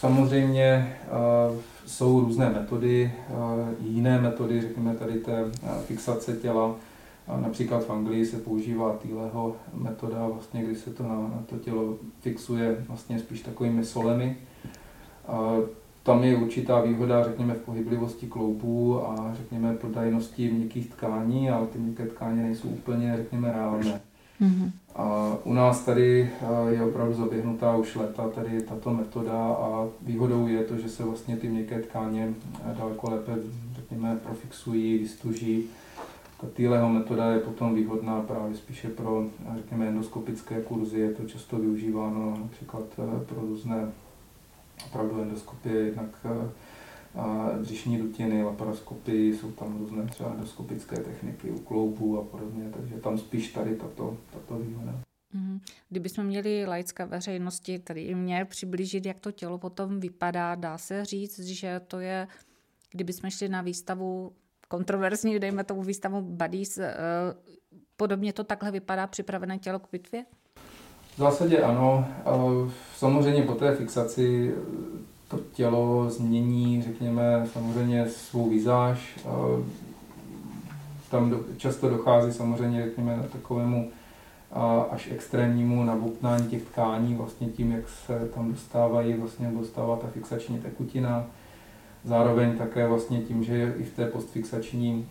[0.00, 1.08] Samozřejmě eh,
[1.86, 3.12] jsou různé metody,
[3.80, 5.44] jiné metody, řekněme tady té
[5.86, 6.74] fixace těla,
[7.40, 11.98] Například v Anglii se používá týleho metoda, vlastně, kdy se to na, na to tělo
[12.20, 14.36] fixuje vlastně spíš takovými solemi.
[15.28, 15.56] A
[16.02, 21.78] tam je určitá výhoda, řekněme, v pohyblivosti kloubů a řekněme prodajnosti měkkých tkání, ale ty
[21.78, 24.00] měkké tkáně nejsou úplně, řekněme, reálné.
[24.40, 24.70] Mm-hmm.
[24.94, 26.30] A u nás tady
[26.68, 31.36] je opravdu zaběhnutá už leta tady tato metoda a výhodou je to, že se vlastně
[31.36, 32.34] ty měkké tkáně
[32.78, 33.32] daleko lépe,
[33.74, 35.64] řekněme, profixují, vystuží.
[36.42, 41.00] Ta týleho metoda je potom výhodná právě spíše pro, řekněme, endoskopické kurzy.
[41.00, 42.84] Je to často využíváno například
[43.26, 43.92] pro různé
[44.86, 46.26] opravdu endoskopie, jednak
[47.60, 53.18] břišní dutiny, laparoskopy, jsou tam různé třeba endoskopické techniky u kloubů a podobně, takže tam
[53.18, 55.00] spíš tady tato, tato výhoda.
[55.32, 55.60] Mhm.
[55.88, 61.04] Kdybychom měli laické veřejnosti, tady i mě, přiblížit, jak to tělo potom vypadá, dá se
[61.04, 62.28] říct, že to je,
[62.90, 64.32] kdybychom šli na výstavu
[64.72, 66.94] kontroverzní, dejme tomu výstavu Buddies, eh,
[67.96, 70.24] podobně to takhle vypadá připravené tělo k pitvě?
[71.14, 72.08] V zásadě ano.
[72.96, 74.54] Samozřejmě po té fixaci
[75.28, 79.18] to tělo změní, řekněme, samozřejmě svou vizáž.
[81.10, 83.90] Tam často dochází samozřejmě, řekněme, takovému
[84.90, 90.58] až extrémnímu nabuknání těch tkání, vlastně tím, jak se tam dostávají, vlastně dostává ta fixační
[90.58, 91.26] tekutina.
[92.04, 95.08] Zároveň také vlastně tím, že je i v té postfixační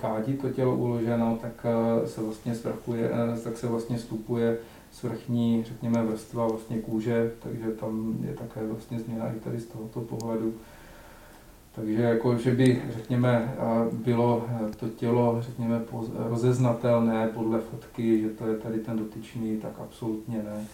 [0.00, 1.66] kádi to tělo uloženo, tak
[2.06, 3.10] se vlastně svrchuje,
[3.44, 4.58] tak se vlastně vstupuje
[4.92, 10.00] svrchní, řekněme, vrstva vlastně kůže, takže tam je také vlastně změna i tady z tohoto
[10.00, 10.54] pohledu.
[11.74, 13.54] Takže jako, že by, řekněme,
[13.92, 14.44] bylo
[14.76, 15.82] to tělo, řekněme,
[16.14, 20.66] rozeznatelné podle fotky, že to je tady ten dotyčný, tak absolutně ne.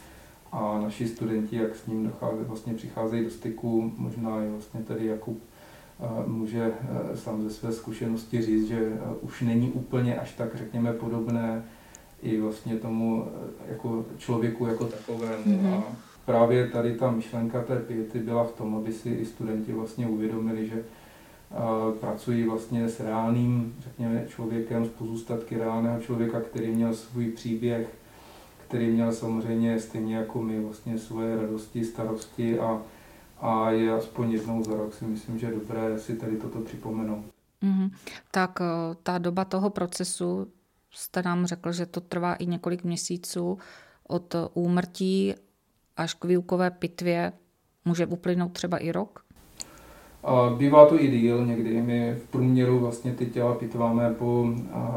[0.53, 5.07] A naši studenti, jak s ním dochází, vlastně přicházejí do styku, možná i vlastně tady
[5.07, 5.39] Jakub
[6.27, 6.73] může
[7.15, 11.65] sám ze své zkušenosti říct, že už není úplně až tak, řekněme, podobné
[12.23, 13.27] i vlastně tomu
[13.69, 15.45] jako člověku jako takovému.
[15.45, 15.75] Mm-hmm.
[15.75, 15.83] A
[16.25, 20.69] právě tady ta myšlenka té piety byla v tom, aby si i studenti vlastně uvědomili,
[20.69, 20.85] že
[22.01, 27.95] pracují vlastně s reálným, řekněme, člověkem, z pozůstatky reálného člověka, který měl svůj příběh,
[28.69, 32.83] který měl samozřejmě stejně jako my vlastně svoje radosti, starosti a,
[33.41, 37.25] a je aspoň jednou za rok si myslím, že je dobré si tady toto připomenout.
[37.63, 37.91] Mm-hmm.
[38.31, 38.59] Tak
[39.03, 40.47] ta doba toho procesu,
[40.91, 43.59] jste nám řekl, že to trvá i několik měsíců
[44.09, 45.35] od úmrtí
[45.97, 47.33] až k výukové pitvě.
[47.85, 49.25] Může uplynout třeba i rok?
[50.25, 51.83] A bývá to i díl někdy.
[51.83, 54.55] My v průměru vlastně ty těla pitváme po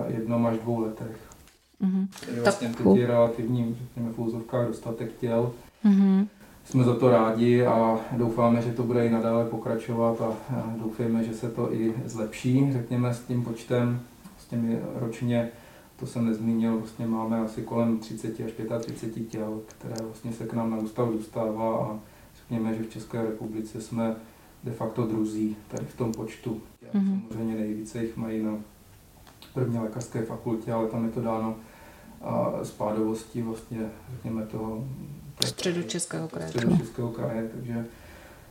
[0.08, 1.20] jednom až dvou letech.
[1.82, 2.08] Mm-hmm.
[2.44, 5.54] Vlastně tak, teď je relativní, řekněme v úzovkách, dostatek těl.
[5.86, 6.28] Mm-hmm.
[6.64, 10.34] Jsme za to rádi a doufáme, že to bude i nadále pokračovat a
[10.78, 14.02] doufejme, že se to i zlepší, řekněme, s tím počtem,
[14.38, 15.52] s těmi ročně
[16.02, 20.54] to jsem nezmínil, vlastně máme asi kolem 30 až 35 těl, které vlastně se k
[20.54, 22.00] nám na ústav dostává a
[22.38, 24.16] řekněme, že v České republice jsme
[24.64, 26.62] de facto druzí tady v tom počtu.
[26.94, 27.22] Mm-hmm.
[27.28, 28.58] Samozřejmě nejvíce jich mají na
[29.54, 31.56] první lékařské fakultě, ale tam je to dáno
[32.22, 34.84] a spádovostí vlastně, řekněme, toho
[35.48, 36.50] středu Českého kraje.
[36.50, 37.86] Středu Českého kraje, takže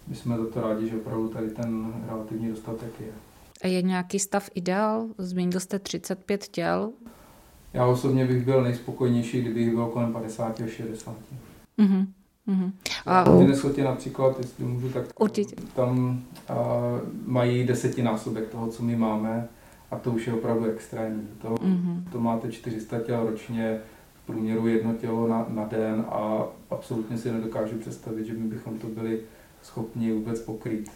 [0.09, 3.13] my jsme za to rádi, že opravdu tady ten relativní dostatek je.
[3.63, 5.07] A je nějaký stav ideál?
[5.19, 6.93] Zmínil jste 35 těl.
[7.73, 11.15] Já osobně bych byl nejspokojenější, kdybych byl kolem 50 až 60.
[11.79, 12.07] Mm-hmm.
[12.49, 12.73] Mm-hmm.
[13.07, 15.57] A v Minnesota například, jestli můžu, tak Určitě.
[15.75, 16.55] tam a,
[17.27, 19.49] mají desetinásobek toho, co my máme
[19.91, 21.29] a to už je opravdu extrémní.
[21.43, 22.03] To, mm-hmm.
[22.13, 23.81] to máte 400 těl ročně,
[24.31, 28.87] průměru jedno tělo na, na den a absolutně si nedokážu představit, že my bychom to
[28.87, 29.21] byli
[29.63, 30.91] schopni vůbec pokrýt.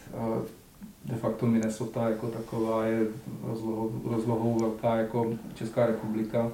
[1.05, 3.07] De facto Minnesota jako taková je
[3.43, 6.53] rozlohou, rozlohou velká jako Česká republika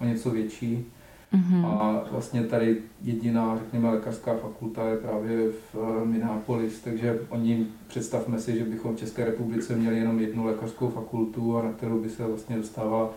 [0.00, 0.86] o něco větší.
[1.34, 1.66] Mm-hmm.
[1.66, 8.38] A vlastně tady jediná, řekněme, lékařská fakulta je právě v eh, Minneapolis, takže oni, představme
[8.38, 12.10] si, že bychom v České republice měli jenom jednu lékařskou fakultu, a na kterou by
[12.10, 13.10] se vlastně dostávala,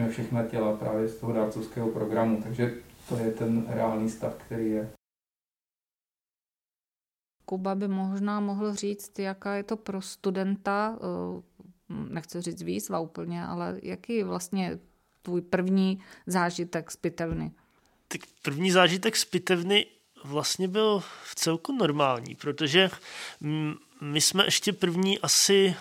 [0.00, 2.42] řekněme, všechna těla právě z toho dárcovského programu.
[2.42, 2.74] Takže
[3.08, 4.90] to je ten reálný stav, který je.
[7.44, 11.42] Kuba by možná mohl říct, jaká je to pro studenta, eh,
[11.88, 14.78] nechci říct výzva úplně, ale jaký vlastně
[15.22, 17.52] tvůj první zážitek z pitevny?
[18.08, 19.86] Tak první zážitek z pitevny
[20.24, 22.90] vlastně byl v celku normální, protože
[24.00, 25.76] my jsme ještě první asi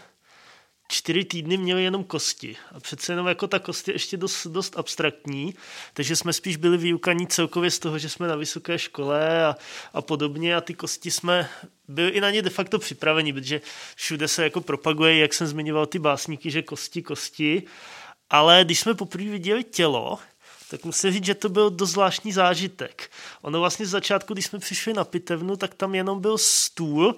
[0.91, 2.55] čtyři týdny měli jenom kosti.
[2.75, 5.55] A přece jenom jako ta kost je ještě dost, dost abstraktní,
[5.93, 9.55] takže jsme spíš byli vyukaní celkově z toho, že jsme na vysoké škole a,
[9.93, 11.49] a podobně a ty kosti jsme
[11.87, 13.61] byli i na ně de facto připraveni, protože
[13.95, 17.63] všude se jako propaguje, jak jsem zmiňoval ty básníky, že kosti, kosti
[18.29, 20.19] ale když jsme poprvé viděli tělo,
[20.69, 23.11] tak musím říct, že to byl dost zvláštní zážitek.
[23.41, 27.15] Ono vlastně z začátku, když jsme přišli na pitevnu, tak tam jenom byl stůl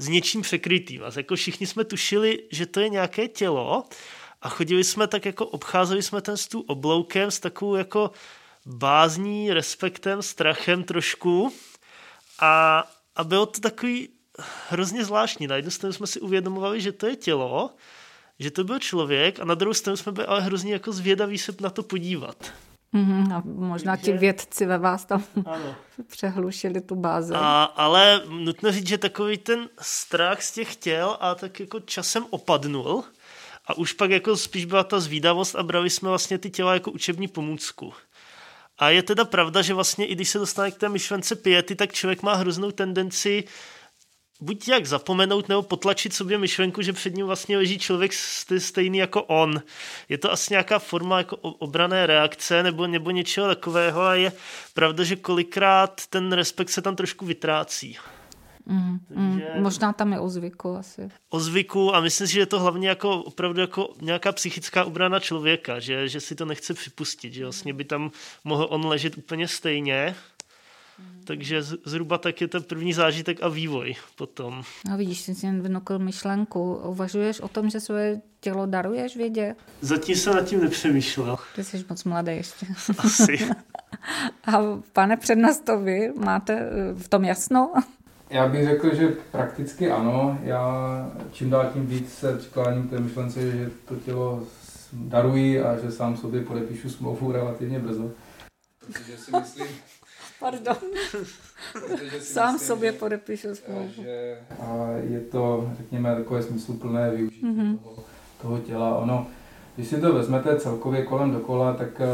[0.00, 1.04] s něčím překrytým.
[1.04, 3.84] A jako všichni jsme tušili, že to je nějaké tělo
[4.42, 8.10] a chodili jsme tak jako, obcházeli jsme ten stůl obloukem s takovou jako
[8.66, 11.52] bázní, respektem, strachem trošku
[12.40, 12.84] a,
[13.16, 14.08] a bylo to takový
[14.68, 15.46] hrozně zvláštní.
[15.46, 17.70] Na jednu stranu jsme si uvědomovali, že to je tělo,
[18.38, 21.54] že to byl člověk a na druhou stranu jsme byli ale hrozně jako zvědaví se
[21.60, 22.52] na to podívat.
[22.94, 25.74] Mm-hmm, a možná ti vědci ve vás tam ano.
[26.06, 27.32] přehlušili tu bázi.
[27.36, 32.26] A, ale nutno říct, že takový ten strach z těch těl a tak jako časem
[32.30, 33.04] opadnul
[33.66, 36.90] a už pak jako spíš byla ta zvídavost a brali jsme vlastně ty těla jako
[36.90, 37.92] učební pomůcku.
[38.78, 41.92] A je teda pravda, že vlastně i když se dostane k té myšlence piety, tak
[41.92, 43.44] člověk má hroznou tendenci
[44.40, 48.12] buď jak zapomenout nebo potlačit sobě myšlenku, že před ním vlastně leží člověk
[48.58, 49.62] stejný jako on.
[50.08, 54.32] Je to asi nějaká forma jako obrané reakce nebo, nebo něčeho takového a je
[54.74, 57.98] pravda, že kolikrát ten respekt se tam trošku vytrácí.
[58.66, 61.08] Mm, mm, možná tam je o zvyku asi.
[61.28, 65.20] O zvyku a myslím si, že je to hlavně jako opravdu jako nějaká psychická obrana
[65.20, 68.10] člověka, že, že si to nechce připustit, že vlastně by tam
[68.44, 70.14] mohl on ležet úplně stejně
[71.24, 74.62] takže zhruba tak je ten první zážitek a vývoj potom.
[74.88, 76.74] No vidíš, jsi si vynukl myšlenku.
[76.74, 79.54] Uvažuješ o tom, že své tělo daruješ vědě?
[79.80, 81.36] Zatím jsem nad tím nepřemýšlel.
[81.54, 82.66] Ty jsi moc mladý ještě.
[82.98, 83.38] Asi.
[84.46, 84.58] a
[84.92, 87.72] pane přednostovi, máte eh, v tom jasno?
[88.30, 90.38] Já bych řekl, že prakticky ano.
[90.42, 94.42] Já čím dál tím víc se přikláním k té myšlence, že to tělo
[94.92, 98.10] daruji a že sám sobě podepíšu smlouvu relativně brzo.
[98.86, 99.66] Protože si myslím,
[100.40, 100.76] Pardon.
[102.20, 104.02] Sám myslím, sobě podepíšu smlouvu.
[104.02, 104.38] Že
[105.10, 107.78] je to, řekněme, takové smysluplné využití mm-hmm.
[107.78, 108.04] toho,
[108.42, 108.98] toho těla.
[108.98, 109.26] Ono,
[109.76, 112.06] když si to vezmete celkově kolem dokola, tak eh,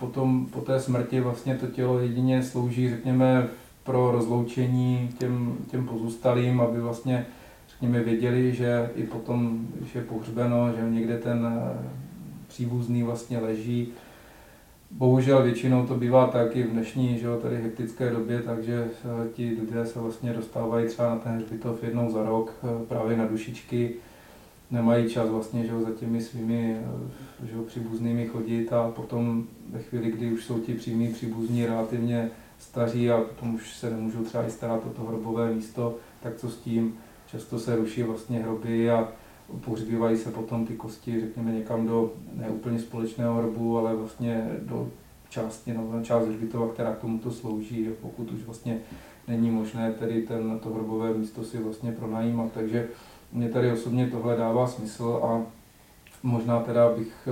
[0.00, 3.48] potom po té smrti vlastně to tělo jedině slouží, řekněme,
[3.84, 7.26] pro rozloučení těm, těm pozůstalým, aby vlastně,
[7.68, 11.78] řekněme, věděli, že i potom, když je pohřbeno, že někde ten eh,
[12.48, 13.92] příbuzný vlastně leží,
[14.90, 19.28] Bohužel většinou to bývá tak i v dnešní že jo, tady hektické době, takže eh,
[19.32, 23.26] ti lidé se vlastně dostávají třeba na ten hřbitov jednou za rok eh, právě na
[23.26, 23.94] dušičky,
[24.70, 26.76] nemají čas vlastně že jo, za těmi svými
[27.42, 31.66] eh, že jo, příbuznými chodit a potom ve chvíli, kdy už jsou ti přímí příbuzní
[31.66, 36.36] relativně staří a potom už se nemůžou třeba i starat o to hrobové místo, tak
[36.36, 36.94] co s tím?
[37.26, 39.08] Často se ruší vlastně hroby a
[39.64, 44.88] pohřbívají se potom ty kosti, řekněme, někam do neúplně společného hrobu, ale vlastně do
[45.28, 48.78] části, no, část hřbitova, která k tomuto slouží, pokud už vlastně
[49.28, 52.52] není možné tedy ten, to hrobové místo si vlastně pronajímat.
[52.52, 52.88] Takže
[53.32, 55.42] mě tady osobně tohle dává smysl a
[56.22, 57.28] možná teda bych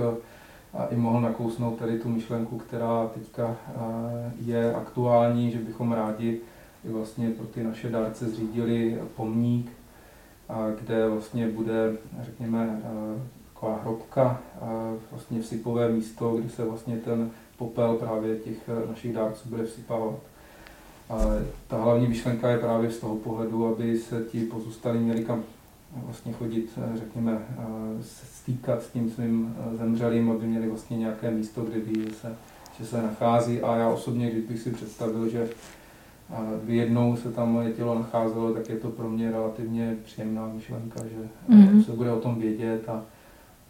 [0.73, 3.57] a i mohl nakousnout tady tu myšlenku, která teďka
[4.45, 6.39] je aktuální, že bychom rádi
[6.83, 9.71] vlastně pro ty naše dárce zřídili pomník,
[10.79, 12.81] kde vlastně bude, řekněme,
[13.53, 14.41] taková hrobka,
[15.11, 20.19] vlastně vsypové místo, kde se vlastně ten popel právě těch e, našich dárců bude vsypávat.
[21.09, 21.17] A
[21.67, 25.43] ta hlavní myšlenka je právě z toho pohledu, aby se ti pozůstalí měli kam
[25.95, 27.45] vlastně chodit, řekněme,
[28.01, 32.35] stýkat s tím svým zemřelým, aby měli vlastně nějaké místo, kde ví, že se,
[32.79, 33.61] že se nachází.
[33.61, 35.49] A já osobně, když bych si představil, že
[36.65, 41.29] jednou se tam moje tělo nacházelo, tak je to pro mě relativně příjemná myšlenka, že
[41.49, 41.83] mm-hmm.
[41.83, 43.03] se bude o tom vědět a,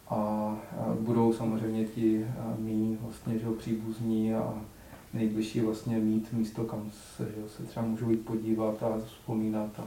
[0.08, 0.54] a,
[1.00, 2.26] budou samozřejmě ti
[2.58, 4.54] mý vlastně, že příbuzní a
[5.14, 9.84] nejbližší vlastně mít místo, kam se, že se třeba můžou jít podívat a vzpomínat a,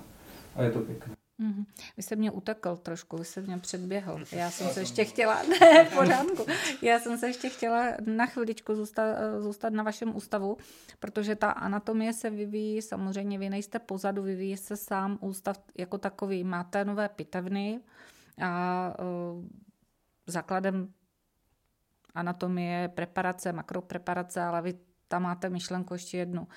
[0.56, 1.19] a je to pěkné.
[1.40, 1.66] Mm-hmm.
[1.98, 4.24] Vy jste mě utekl trošku, vy jste mě předběhl.
[4.32, 6.46] Já jsem se ještě chtěla, ne, v pořádku.
[6.82, 10.58] Já jsem se ještě chtěla na chviličku zůstat, zůstat na vašem ústavu,
[11.00, 16.44] protože ta anatomie se vyvíjí, samozřejmě vy nejste pozadu, vyvíjí se sám ústav jako takový.
[16.44, 17.80] Máte nové pitevny
[18.42, 19.46] a uh,
[20.28, 20.94] základem
[22.16, 26.48] anatomie preparace, makropreparace, ale vy tam máte myšlenku ještě jednu,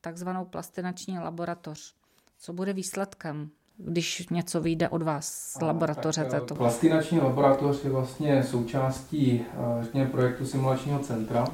[0.00, 1.94] takzvanou plastinační laboratoř.
[2.38, 3.50] Co bude výsledkem?
[3.78, 6.54] Když něco vyjde od vás z laboratoře tak, této?
[6.54, 11.46] Plastinační laboratoř je vlastně součástí eh, řekněme, projektu simulačního centra,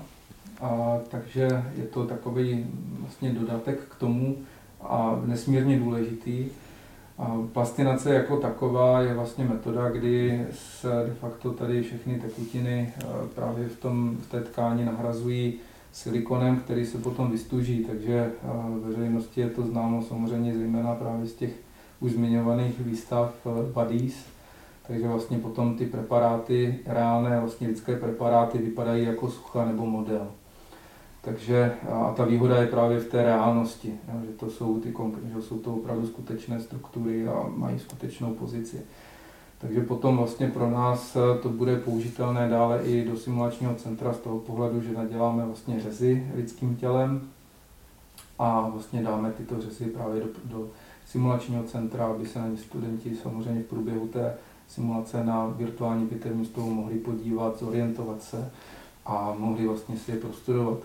[0.61, 2.66] a, takže je to takový
[3.01, 4.37] vlastně dodatek k tomu
[4.81, 6.47] a nesmírně důležitý.
[7.18, 13.05] A plastinace jako taková je vlastně metoda, kdy se de facto tady všechny tekutiny eh,
[13.35, 15.55] právě v, tom, v té tkáni nahrazují
[15.93, 18.49] silikonem, který se potom vystuží, takže eh,
[18.89, 21.51] veřejnosti je to známo samozřejmě zejména právě z těch
[22.01, 24.24] už zmiňovaných výstav eh, Buddies,
[24.86, 30.26] takže vlastně potom ty preparáty, reálné vlastně lidské preparáty vypadají jako sucha nebo model.
[31.20, 33.95] Takže a ta výhoda je právě v té reálnosti,
[34.26, 34.95] že to jsou, ty,
[35.34, 38.82] že jsou to opravdu skutečné struktury a mají skutečnou pozici.
[39.59, 44.38] Takže potom vlastně pro nás to bude použitelné dále i do simulačního centra z toho
[44.38, 47.28] pohledu, že naděláme vlastně řezy lidským tělem
[48.38, 50.68] a vlastně dáme tyto řezy právě do, do
[51.14, 54.34] simulačního centra, aby se na ně studenti samozřejmě v průběhu té
[54.68, 58.50] simulace na virtuální pitevní stůl mohli podívat, zorientovat se
[59.06, 60.78] a mohli vlastně si je prostudovat.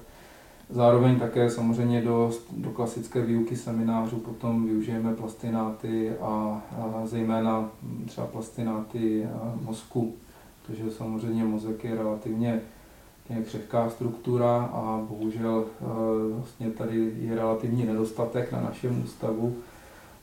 [0.70, 7.70] Zároveň také samozřejmě do, do klasické výuky seminářů potom využijeme plastináty a, a zejména
[8.06, 9.28] třeba plastináty
[9.62, 10.14] mozku,
[10.66, 12.62] protože samozřejmě mozek je relativně
[13.46, 15.86] křehká struktura a bohužel e,
[16.34, 19.56] vlastně tady je relativní nedostatek na našem ústavu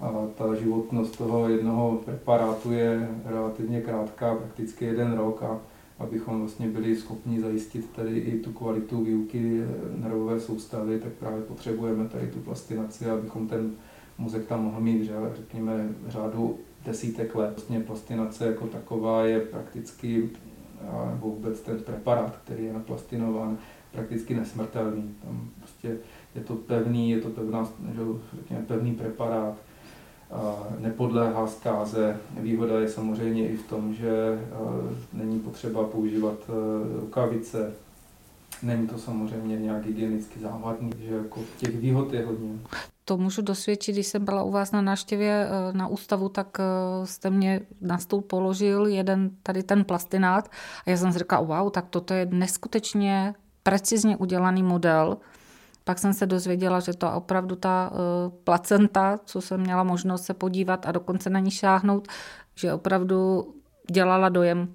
[0.01, 5.61] a ta životnost toho jednoho preparátu je relativně krátká, prakticky jeden rok a
[5.99, 9.62] abychom vlastně byli schopni zajistit tady i tu kvalitu výuky
[9.97, 13.72] nervové soustavy, tak právě potřebujeme tady tu plastinaci, abychom ten
[14.18, 17.51] mozek tam mohl mít, že, řekněme, řádu desítek let.
[17.51, 20.30] Vlastně plastinace jako taková je prakticky,
[21.11, 23.59] nebo vůbec ten preparát, který je naplastinován,
[23.92, 25.14] prakticky nesmrtelný.
[25.24, 25.97] Tam prostě
[26.34, 28.01] je to pevný, je to pevná, že,
[28.36, 29.57] řekněme, pevný preparát,
[30.79, 32.16] nepodléhá zkáze.
[32.41, 34.43] Výhoda je samozřejmě i v tom, že
[35.12, 36.35] není potřeba používat
[37.01, 37.72] rukavice,
[38.62, 42.59] není to samozřejmě nějak hygienicky závadný, že jako těch výhod je hodně.
[43.05, 46.59] To můžu dosvědčit, když jsem byla u vás na návštěvě na ústavu, tak
[47.05, 50.49] jste mě na stůl položil jeden tady ten plastinát
[50.87, 55.16] a já jsem si wow, tak toto je neskutečně precizně udělaný model,
[55.87, 57.99] pak jsem se dozvěděla, že to opravdu ta uh,
[58.45, 62.09] placenta, co jsem měla možnost se podívat a dokonce na ní šáhnout,
[62.55, 63.49] že opravdu
[63.91, 64.68] dělala dojem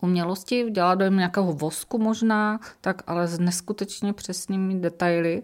[0.00, 5.42] umělosti, dělala dojem nějakého vosku možná, tak ale s neskutečně přesnými detaily.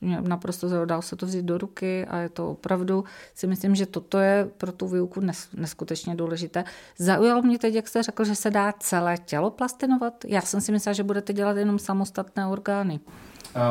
[0.00, 3.86] Mě naprosto zaujalo, se to vzít do ruky a je to opravdu, si myslím, že
[3.86, 5.20] toto je pro tu výuku
[5.56, 6.64] neskutečně důležité.
[6.98, 10.24] Zaujalo mě teď, jak jste řekl, že se dá celé tělo plastinovat.
[10.24, 13.00] Já jsem si myslela, že budete dělat jenom samostatné orgány.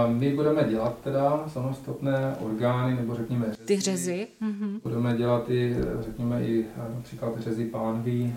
[0.07, 3.65] My budeme dělat teda samostatné orgány, nebo řekněme řezy.
[3.65, 4.27] Ty řezy.
[4.41, 4.79] Mm-hmm.
[4.83, 6.65] Budeme dělat i, řekněme, i
[6.95, 8.35] například řezy pánví,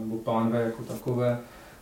[0.00, 1.38] nebo pánve jako takové.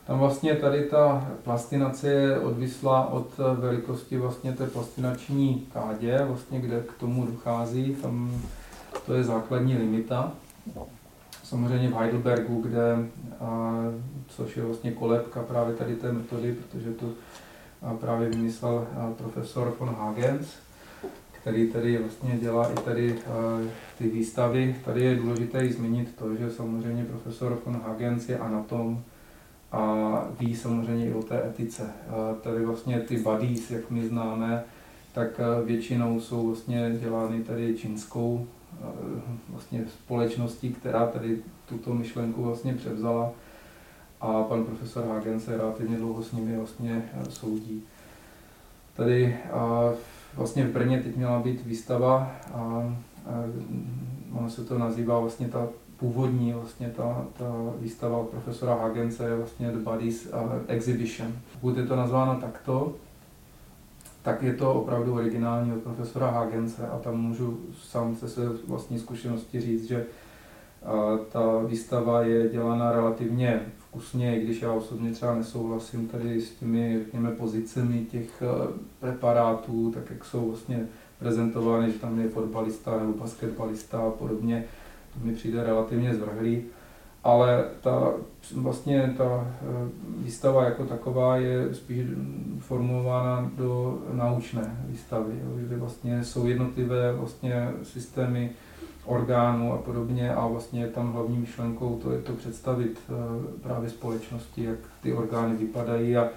[0.06, 6.80] Tam vlastně tady ta plastinace je odvislá od velikosti vlastně té plastinační kádě, vlastně kde
[6.80, 7.96] k tomu dochází.
[8.02, 8.42] Tam
[9.06, 10.32] to je základní limita.
[11.44, 13.08] Samozřejmě v Heidelbergu, kde,
[13.40, 13.74] a,
[14.28, 17.06] což je vlastně kolebka právě tady té metody, protože to
[18.00, 18.86] právě vymyslel
[19.18, 20.54] profesor von Hagens,
[21.32, 23.18] který tady vlastně dělá i tady
[23.98, 24.76] ty výstavy.
[24.84, 29.02] Tady je důležité i zmínit to, že samozřejmě profesor von Hagens je anatom
[29.72, 31.90] a ví samozřejmě i o té etice.
[32.40, 34.64] Tady vlastně ty buddies, jak my známe,
[35.12, 38.46] tak většinou jsou vlastně dělány tady čínskou
[39.48, 43.30] vlastně společností, která tady tuto myšlenku vlastně převzala
[44.20, 47.82] a pan profesor Hagen se relativně dlouho s nimi vlastně eh, soudí.
[48.96, 49.90] Tady a
[50.34, 52.58] vlastně v Brně teď měla být výstava a,
[53.26, 53.44] a
[54.32, 57.44] ono se to nazývá vlastně ta původní vlastně ta, ta
[57.78, 60.28] výstava od profesora Hagence je vlastně The Bodies
[60.66, 61.32] Exhibition.
[61.52, 62.94] Pokud je to nazváno takto,
[64.22, 68.98] tak je to opravdu originální od profesora Hagence a tam můžu sám se své vlastní
[68.98, 70.06] zkušenosti říct, že
[71.32, 76.98] ta výstava je dělána relativně vkusně, i když já osobně třeba nesouhlasím tady s těmi,
[76.98, 80.86] řekněme, pozicemi těch eh, preparátů, tak jak jsou vlastně
[81.18, 84.64] prezentovány, že tam je fotbalista nebo basketbalista a podobně,
[85.14, 86.62] to mi přijde relativně zvrhlý.
[87.24, 88.12] Ale ta,
[88.54, 92.06] vlastně ta eh, výstava jako taková je spíš
[92.58, 98.50] formulována do naučné výstavy, kde vlastně jsou jednotlivé vlastně systémy
[99.08, 103.12] orgánů a podobně a vlastně tam hlavní myšlenkou to je to představit eh,
[103.62, 106.28] právě společnosti, jak ty orgány vypadají a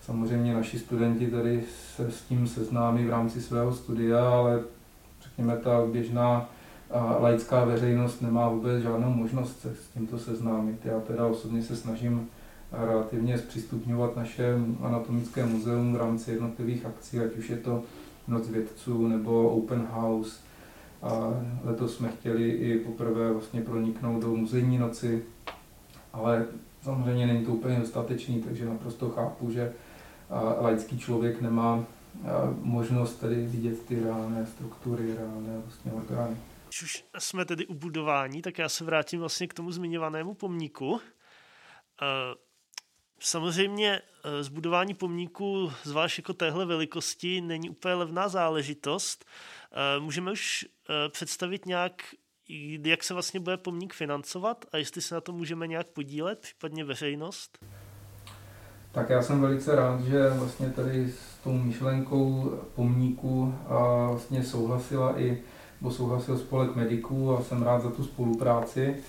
[0.00, 1.64] samozřejmě naši studenti tady
[1.96, 4.60] se s tím seznámí v rámci svého studia, ale
[5.22, 6.48] řekněme ta běžná
[7.20, 10.84] laická veřejnost nemá vůbec žádnou možnost se s tímto seznámit.
[10.84, 12.28] Já teda osobně se snažím
[12.72, 17.82] relativně zpřístupňovat naše anatomické muzeum v rámci jednotlivých akcí, ať už je to
[18.28, 20.40] Noc vědců nebo Open House,
[21.02, 21.30] a
[21.64, 25.24] letos jsme chtěli i poprvé vlastně proniknout do muzejní noci,
[26.12, 26.46] ale
[26.82, 29.72] samozřejmě není to úplně dostatečný, takže naprosto chápu, že
[30.60, 31.84] laický člověk nemá
[32.62, 36.36] možnost tady vidět ty reálné struktury, reálné vlastně orgány.
[36.68, 41.00] Když už jsme tedy u budování, tak já se vrátím vlastně k tomu zmiňovanému pomníku.
[43.20, 44.00] Samozřejmě
[44.40, 49.24] zbudování pomníku, zvlášť jako téhle velikosti, není úplně levná záležitost.
[49.98, 50.66] Můžeme už
[51.08, 52.02] představit nějak,
[52.84, 56.84] jak se vlastně bude pomník financovat a jestli se na to můžeme nějak podílet, případně
[56.84, 57.58] veřejnost?
[58.92, 65.20] Tak já jsem velice rád, že vlastně tady s tou myšlenkou pomníku a vlastně souhlasila
[65.20, 65.42] i,
[65.80, 69.02] bo souhlasil spolek mediků a jsem rád za tu spolupráci.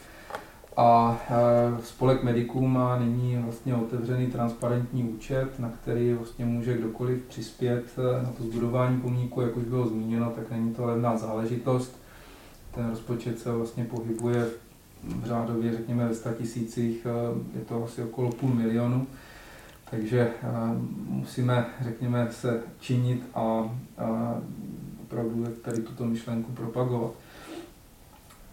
[0.78, 7.22] A e, spolek mediků má nyní vlastně otevřený transparentní účet, na který vlastně může kdokoliv
[7.22, 12.00] přispět e, na to zbudování pomníku, jak už bylo zmíněno, tak není to levná záležitost.
[12.72, 14.46] Ten rozpočet se vlastně pohybuje
[15.04, 17.10] v řádově, řekněme, ve 100 tisících, e,
[17.60, 19.08] je to asi okolo půl milionu.
[19.92, 20.32] Takže
[21.08, 24.36] musíme, řekněme, se činit a, a
[25.04, 27.12] opravdu tady tuto myšlenku propagovat.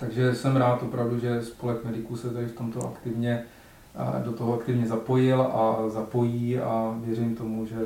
[0.00, 3.44] Takže jsem rád opravdu, že spolek mediků se tady v tomto aktivně
[4.24, 7.76] do toho aktivně zapojil a zapojí a věřím tomu, že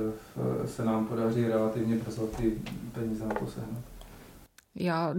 [0.67, 2.53] se nám podaří relativně brzo ty
[2.93, 3.85] peníze na to sehnat.
[4.75, 5.15] Já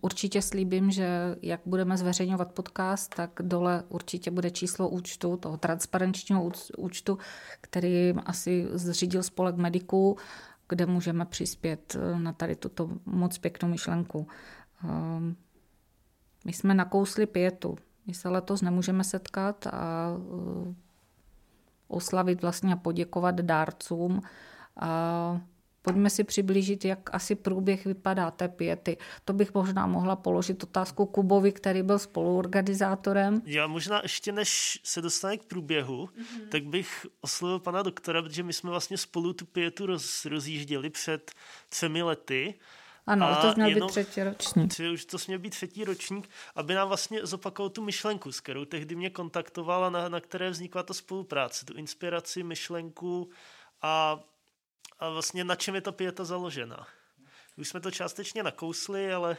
[0.00, 6.50] určitě slíbím, že jak budeme zveřejňovat podcast, tak dole určitě bude číslo účtu, toho transparenčního
[6.78, 7.18] účtu,
[7.60, 10.16] který asi zřídil spolek mediků,
[10.68, 14.26] kde můžeme přispět na tady tuto moc pěknou myšlenku.
[16.44, 17.78] My jsme nakousli pětu.
[18.06, 20.74] My se letos nemůžeme setkat a uh,
[21.88, 24.22] oslavit vlastně a poděkovat dárcům.
[24.76, 25.40] A
[25.82, 28.96] pojďme si přiblížit, jak asi průběh vypadá té pěty.
[29.24, 33.42] To bych možná mohla položit otázku Kubovi, který byl spoluorganizátorem.
[33.44, 36.48] Já možná ještě než se dostane k průběhu, mm-hmm.
[36.48, 41.30] tak bych oslovil pana doktora, protože my jsme vlastně spolu tu pětu roz, rozjížděli před
[41.68, 42.54] třemi lety
[43.06, 44.70] ano, a to měl být třetí ročník.
[44.70, 48.64] Tři, už to měl být třetí ročník, aby nám vlastně zopakoval tu myšlenku, s kterou
[48.64, 53.30] tehdy mě kontaktovala, na, na které vznikla ta spolupráce, tu inspiraci, myšlenku
[53.82, 54.20] a,
[54.98, 56.86] a vlastně na čem je ta pěta založena.
[57.56, 59.36] Už jsme to částečně nakousli, ale...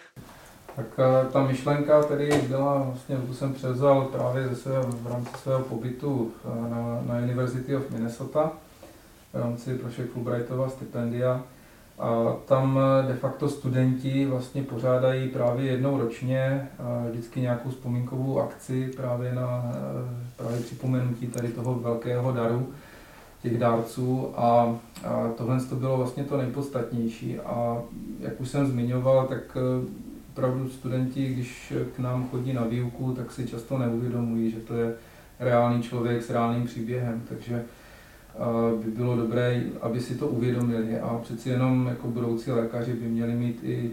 [0.75, 5.31] Tak eh, ta myšlenka tedy byla, vlastně tu jsem převzal právě ze svého, v rámci
[5.37, 8.51] svého pobytu eh, na, na University of Minnesota
[9.33, 11.43] v rámci Prošek Fulbrightova stipendia
[12.01, 18.39] a tam eh, de facto studenti vlastně pořádají právě jednou ročně eh, vždycky nějakou vzpomínkovou
[18.41, 22.69] akci právě na eh, právě připomenutí tady toho velkého daru
[23.41, 24.33] těch dárců.
[24.35, 24.75] A,
[25.05, 27.39] a tohle to bylo vlastně to nejpodstatnější.
[27.39, 27.81] A
[28.19, 29.57] jak už jsem zmiňoval, tak
[30.33, 34.93] opravdu studenti, když k nám chodí na výuku, tak si často neuvědomují, že to je
[35.39, 37.63] reálný člověk s reálným příběhem, takže
[38.83, 43.33] by bylo dobré, aby si to uvědomili a přeci jenom jako budoucí lékaři by měli
[43.33, 43.91] mít i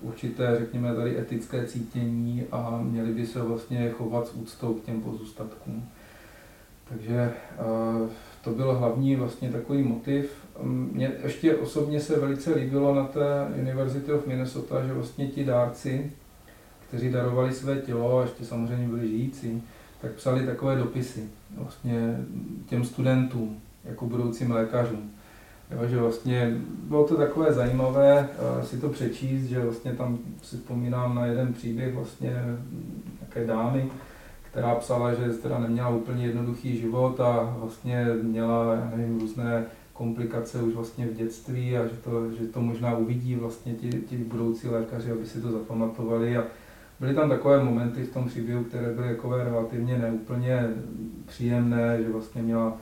[0.00, 5.00] určité, řekněme tady, etické cítění a měli by se vlastně chovat s úctou k těm
[5.00, 5.84] pozůstatkům.
[6.88, 7.32] Takže
[8.44, 10.32] to byl hlavní vlastně takový motiv.
[10.62, 16.12] Mně ještě osobně se velice líbilo na té University of Minnesota, že vlastně ti dárci,
[16.88, 19.62] kteří darovali své tělo a ještě samozřejmě byli žijící,
[20.00, 22.26] tak psali takové dopisy vlastně
[22.66, 25.10] těm studentům jako budoucím lékařům.
[25.70, 30.56] Jo, že vlastně bylo to takové zajímavé uh, si to přečíst, že vlastně tam si
[30.56, 32.44] vzpomínám na jeden příběh vlastně
[33.20, 33.90] nějaké dámy,
[34.42, 40.74] která psala, že teda neměla úplně jednoduchý život a vlastně měla, nevím, různé komplikace už
[40.74, 45.12] vlastně v dětství a že to, že to možná uvidí vlastně ti, ti budoucí lékaři,
[45.12, 46.44] aby si to zapamatovali a
[47.00, 50.68] byly tam takové momenty v tom příběhu, které byly takové relativně neúplně
[51.26, 52.76] příjemné, že vlastně měla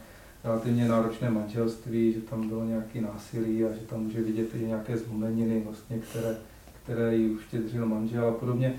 [0.46, 4.96] relativně náročné manželství, že tam bylo nějaké násilí a že tam může vidět i nějaké
[4.96, 6.36] zlomeniny, vlastně, které,
[6.82, 8.74] které ji uštědřil manžel a podobně.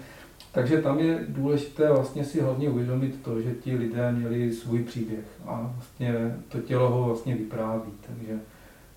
[0.52, 5.26] Takže tam je důležité vlastně si hlavně uvědomit to, že ti lidé měli svůj příběh
[5.46, 8.40] a vlastně to tělo ho vlastně vypráví, takže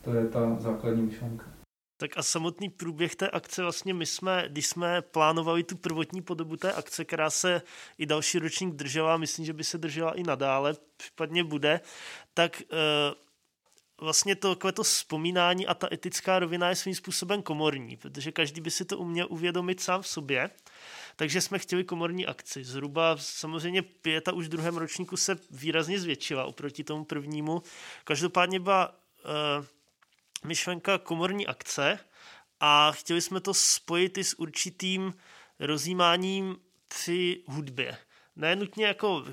[0.04, 1.44] to je ta základní myšlenka.
[2.00, 6.56] Tak a samotný průběh té akce, vlastně my jsme, když jsme plánovali tu prvotní podobu
[6.56, 7.62] té akce, která se
[7.98, 11.80] i další ročník držela, myslím, že by se držela i nadále, případně bude,
[12.34, 12.64] tak e,
[14.00, 18.60] vlastně to, takové to vzpomínání a ta etická rovina je svým způsobem komorní, protože každý
[18.60, 20.50] by si to uměl uvědomit sám v sobě.
[21.16, 22.64] Takže jsme chtěli komorní akci.
[22.64, 27.62] Zhruba samozřejmě pěta už v druhém ročníku se výrazně zvětšila oproti tomu prvnímu.
[28.04, 29.66] Každopádně byla e,
[30.46, 31.98] myšlenka komorní akce
[32.60, 35.14] a chtěli jsme to spojit i s určitým
[35.58, 36.56] rozjímáním
[36.88, 37.98] při hudbě.
[38.40, 39.24] Ne nutně jako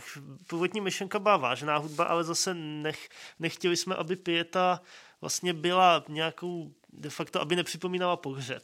[0.47, 4.81] původní myšlenka byla vážná hudba, ale zase nech, nechtěli jsme, aby pěta
[5.21, 8.63] vlastně byla nějakou de facto, aby nepřipomínala pohřeb.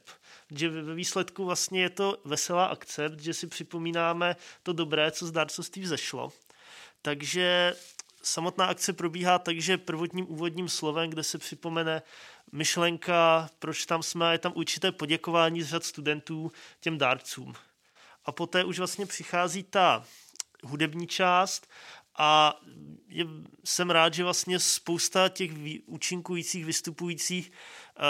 [0.52, 5.32] Že ve výsledku vlastně je to veselá akce, že si připomínáme to dobré, co z
[5.32, 6.32] dárcovství vzešlo.
[7.02, 7.76] Takže
[8.24, 12.02] samotná akce probíhá tak, že prvotním úvodním slovem, kde se připomene
[12.52, 17.54] myšlenka, proč tam jsme, je tam určité poděkování z řad studentů těm dárcům.
[18.26, 20.06] a poté už vlastně přichází ta
[20.64, 21.68] hudební část
[22.18, 22.60] a
[23.08, 23.26] je,
[23.64, 25.52] jsem rád, že vlastně spousta těch
[25.86, 27.52] účinkujících, vystupujících
[28.00, 28.06] uh,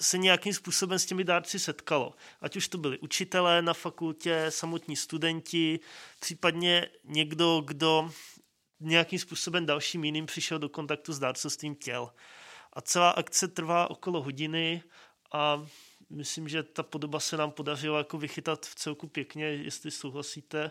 [0.00, 2.14] se nějakým způsobem s těmi dárci setkalo.
[2.40, 5.80] Ať už to byli učitelé na fakultě, samotní studenti,
[6.20, 8.10] případně někdo, kdo
[8.80, 12.10] nějakým způsobem dalším jiným přišel do kontaktu s dárcovstvím těl.
[12.72, 14.82] A celá akce trvá okolo hodiny
[15.32, 15.66] a
[16.14, 20.70] myslím, že ta podoba se nám podařila jako vychytat v celku pěkně, jestli souhlasíte.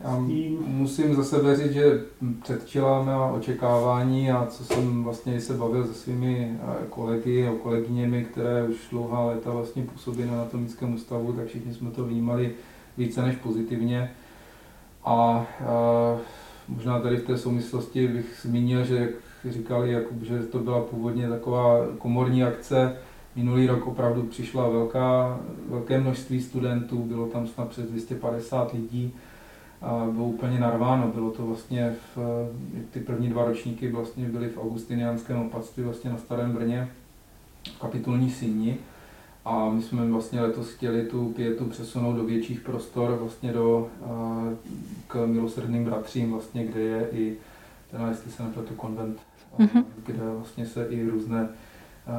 [0.00, 0.18] Já
[0.66, 2.04] musím za sebe říct, že
[2.42, 8.24] předčila mé očekávání a co jsem vlastně se bavil se svými eh, kolegy a kolegyněmi,
[8.24, 12.54] které už dlouhá léta vlastně působí na anatomickém ústavu, tak všichni jsme to vnímali
[12.96, 14.14] více než pozitivně.
[15.04, 16.18] A, a eh,
[16.68, 19.10] možná tady v té souvislosti bych zmínil, že jak
[19.52, 22.96] říkali, jak, že to byla původně taková komorní akce,
[23.36, 29.12] Minulý rok opravdu přišla velká, velké množství studentů, bylo tam snad přes 250 lidí
[29.82, 31.08] a bylo úplně narváno.
[31.14, 32.18] Bylo to vlastně, v,
[32.90, 36.88] ty první dva ročníky vlastně byly v augustiniánském opatství vlastně na Starém Brně,
[37.76, 38.78] v kapitulní síni.
[39.44, 43.88] A my jsme vlastně letos chtěli tu pětu přesunout do větších prostor, vlastně do,
[45.06, 47.36] k milosrdným bratřím, vlastně, kde je i,
[47.90, 49.18] teda jestli se nepletu, konvent,
[49.58, 49.84] mm-hmm.
[50.06, 51.48] kde vlastně se i různé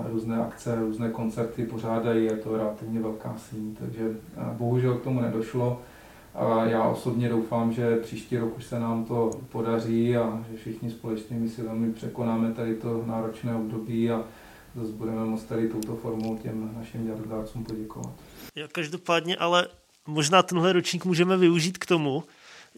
[0.09, 4.15] různé akce, různé koncerty pořádají, je to relativně velká síň, takže
[4.51, 5.81] bohužel k tomu nedošlo.
[6.35, 10.91] A já osobně doufám, že příští rok už se nám to podaří a že všichni
[10.91, 14.23] společnými silami překonáme tady to náročné období a
[14.75, 18.13] zase budeme moct tady touto formou těm našim dárcům poděkovat.
[18.55, 19.67] Já každopádně ale
[20.07, 22.23] možná tenhle ročník můžeme využít k tomu,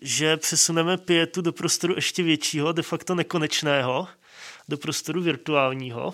[0.01, 4.07] že přesuneme pětu do prostoru ještě většího, de facto nekonečného,
[4.69, 6.13] do prostoru virtuálního,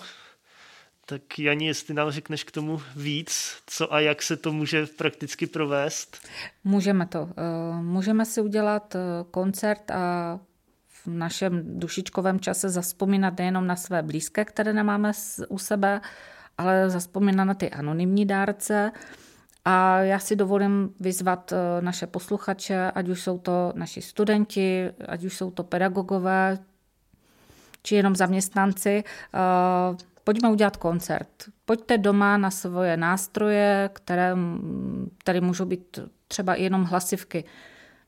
[1.06, 5.46] tak Jani, jestli nám řekneš k tomu víc, co a jak se to může prakticky
[5.46, 6.28] provést?
[6.64, 7.28] Můžeme to.
[7.30, 8.98] Eh, můžeme si udělat eh,
[9.30, 10.38] koncert a
[10.88, 15.12] v našem dušičkovém čase zaspomínat nejenom na své blízké, které nemáme
[15.48, 16.00] u sebe,
[16.58, 18.92] ale zaspomínat na ty anonymní dárce.
[19.64, 25.24] A já si dovolím vyzvat eh, naše posluchače, ať už jsou to naši studenti, ať
[25.24, 26.58] už jsou to pedagogové,
[27.82, 29.04] či jenom zaměstnanci,
[30.24, 31.28] pojďme udělat koncert.
[31.64, 34.36] Pojďte doma na svoje nástroje, které
[35.18, 35.98] které můžou být
[36.28, 37.44] třeba jenom hlasivky.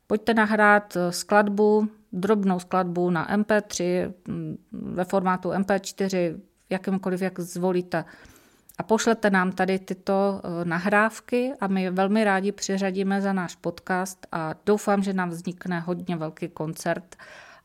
[0.06, 6.40] Pojďte nahrát eh, skladbu, drobnou skladbu na MP3, mm, ve formátu MP4,
[6.70, 8.04] jakýmkoliv, jak zvolíte.
[8.78, 14.26] A pošlete nám tady tyto eh, nahrávky a my velmi rádi přiřadíme za náš podcast
[14.32, 17.16] a doufám, že nám vznikne hodně velký koncert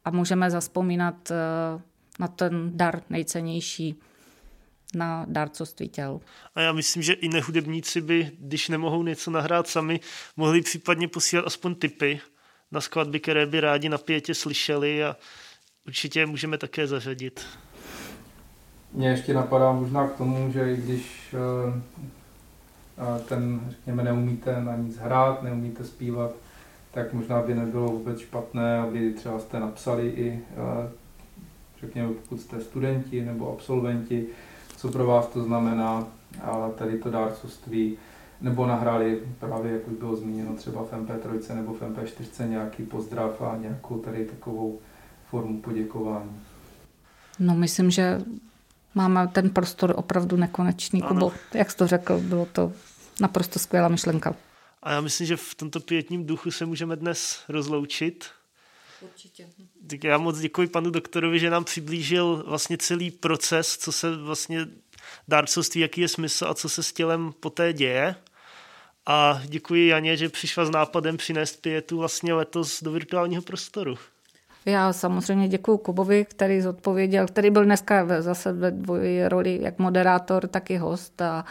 [0.05, 1.35] a můžeme zaspomínat eh,
[2.19, 3.99] na ten dar nejcennější
[4.95, 6.19] na dárcovství těl.
[6.55, 9.99] A já myslím, že i nehudebníci by, když nemohou něco nahrát sami,
[10.37, 12.19] mohli případně posílat aspoň tipy
[12.71, 15.15] na skladby, které by rádi na pětě slyšeli a
[15.87, 17.45] určitě můžeme také zařadit.
[18.93, 21.81] Mně ještě napadá možná k tomu, že i když eh,
[22.97, 26.31] eh, ten, řekněme, neumíte na nic hrát, neumíte zpívat,
[26.91, 30.89] tak možná by nebylo vůbec špatné, aby třeba jste napsali i, eh,
[31.81, 34.27] řekněme, pokud jste studenti nebo absolventi,
[34.81, 36.07] co pro vás to znamená,
[36.41, 37.97] ale tady to dárcovství,
[38.41, 43.41] nebo nahráli právě, jak už bylo zmíněno, třeba v MP3 nebo v MP4 nějaký pozdrav
[43.41, 44.79] a nějakou tady takovou
[45.29, 46.41] formu poděkování.
[47.39, 48.21] No myslím, že
[48.95, 51.01] máme ten prostor opravdu nekonečný.
[51.01, 51.09] Ano.
[51.09, 52.71] Kubo, jak jsi to řekl, bylo to
[53.19, 54.35] naprosto skvělá myšlenka.
[54.83, 58.25] A já myslím, že v tomto pětním duchu se můžeme dnes rozloučit.
[59.01, 59.47] Určitě.
[59.87, 64.67] Tak já moc děkuji panu doktorovi, že nám přiblížil vlastně celý proces, co se vlastně
[65.27, 68.15] dárcovství, jaký je smysl a co se s tělem poté děje.
[69.05, 73.97] A děkuji Janě, že přišla s nápadem přinést pětu vlastně letos do virtuálního prostoru.
[74.65, 80.47] Já samozřejmě děkuji Kubovi, který zodpověděl, který byl dneska zase ve dvojí roli jak moderátor,
[80.47, 81.45] tak i host a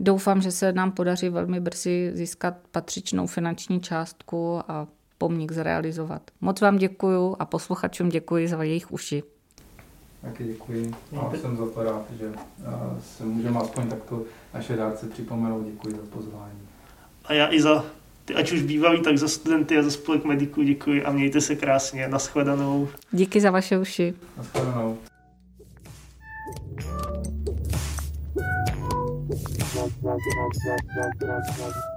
[0.00, 4.86] doufám, že se nám podaří velmi brzy získat patřičnou finanční částku a
[5.18, 6.22] pomník zrealizovat.
[6.40, 9.22] Moc vám děkuju a posluchačům děkuji za jejich uši.
[10.22, 12.32] Taky děkuji a jsem za to rád, že
[13.00, 14.22] se můžeme aspoň takto
[14.54, 15.64] naše dárce připomenout.
[15.66, 16.60] Děkuji za pozvání.
[17.24, 17.84] A já i za
[18.24, 21.56] ty, ať už bývalí, tak za studenty a za spolek mediků děkuji a mějte se
[21.56, 22.08] krásně.
[22.08, 22.88] Naschledanou.
[23.12, 24.14] Díky za vaše uši.
[24.36, 24.98] Naschledanou.
[29.76, 31.95] Thank you.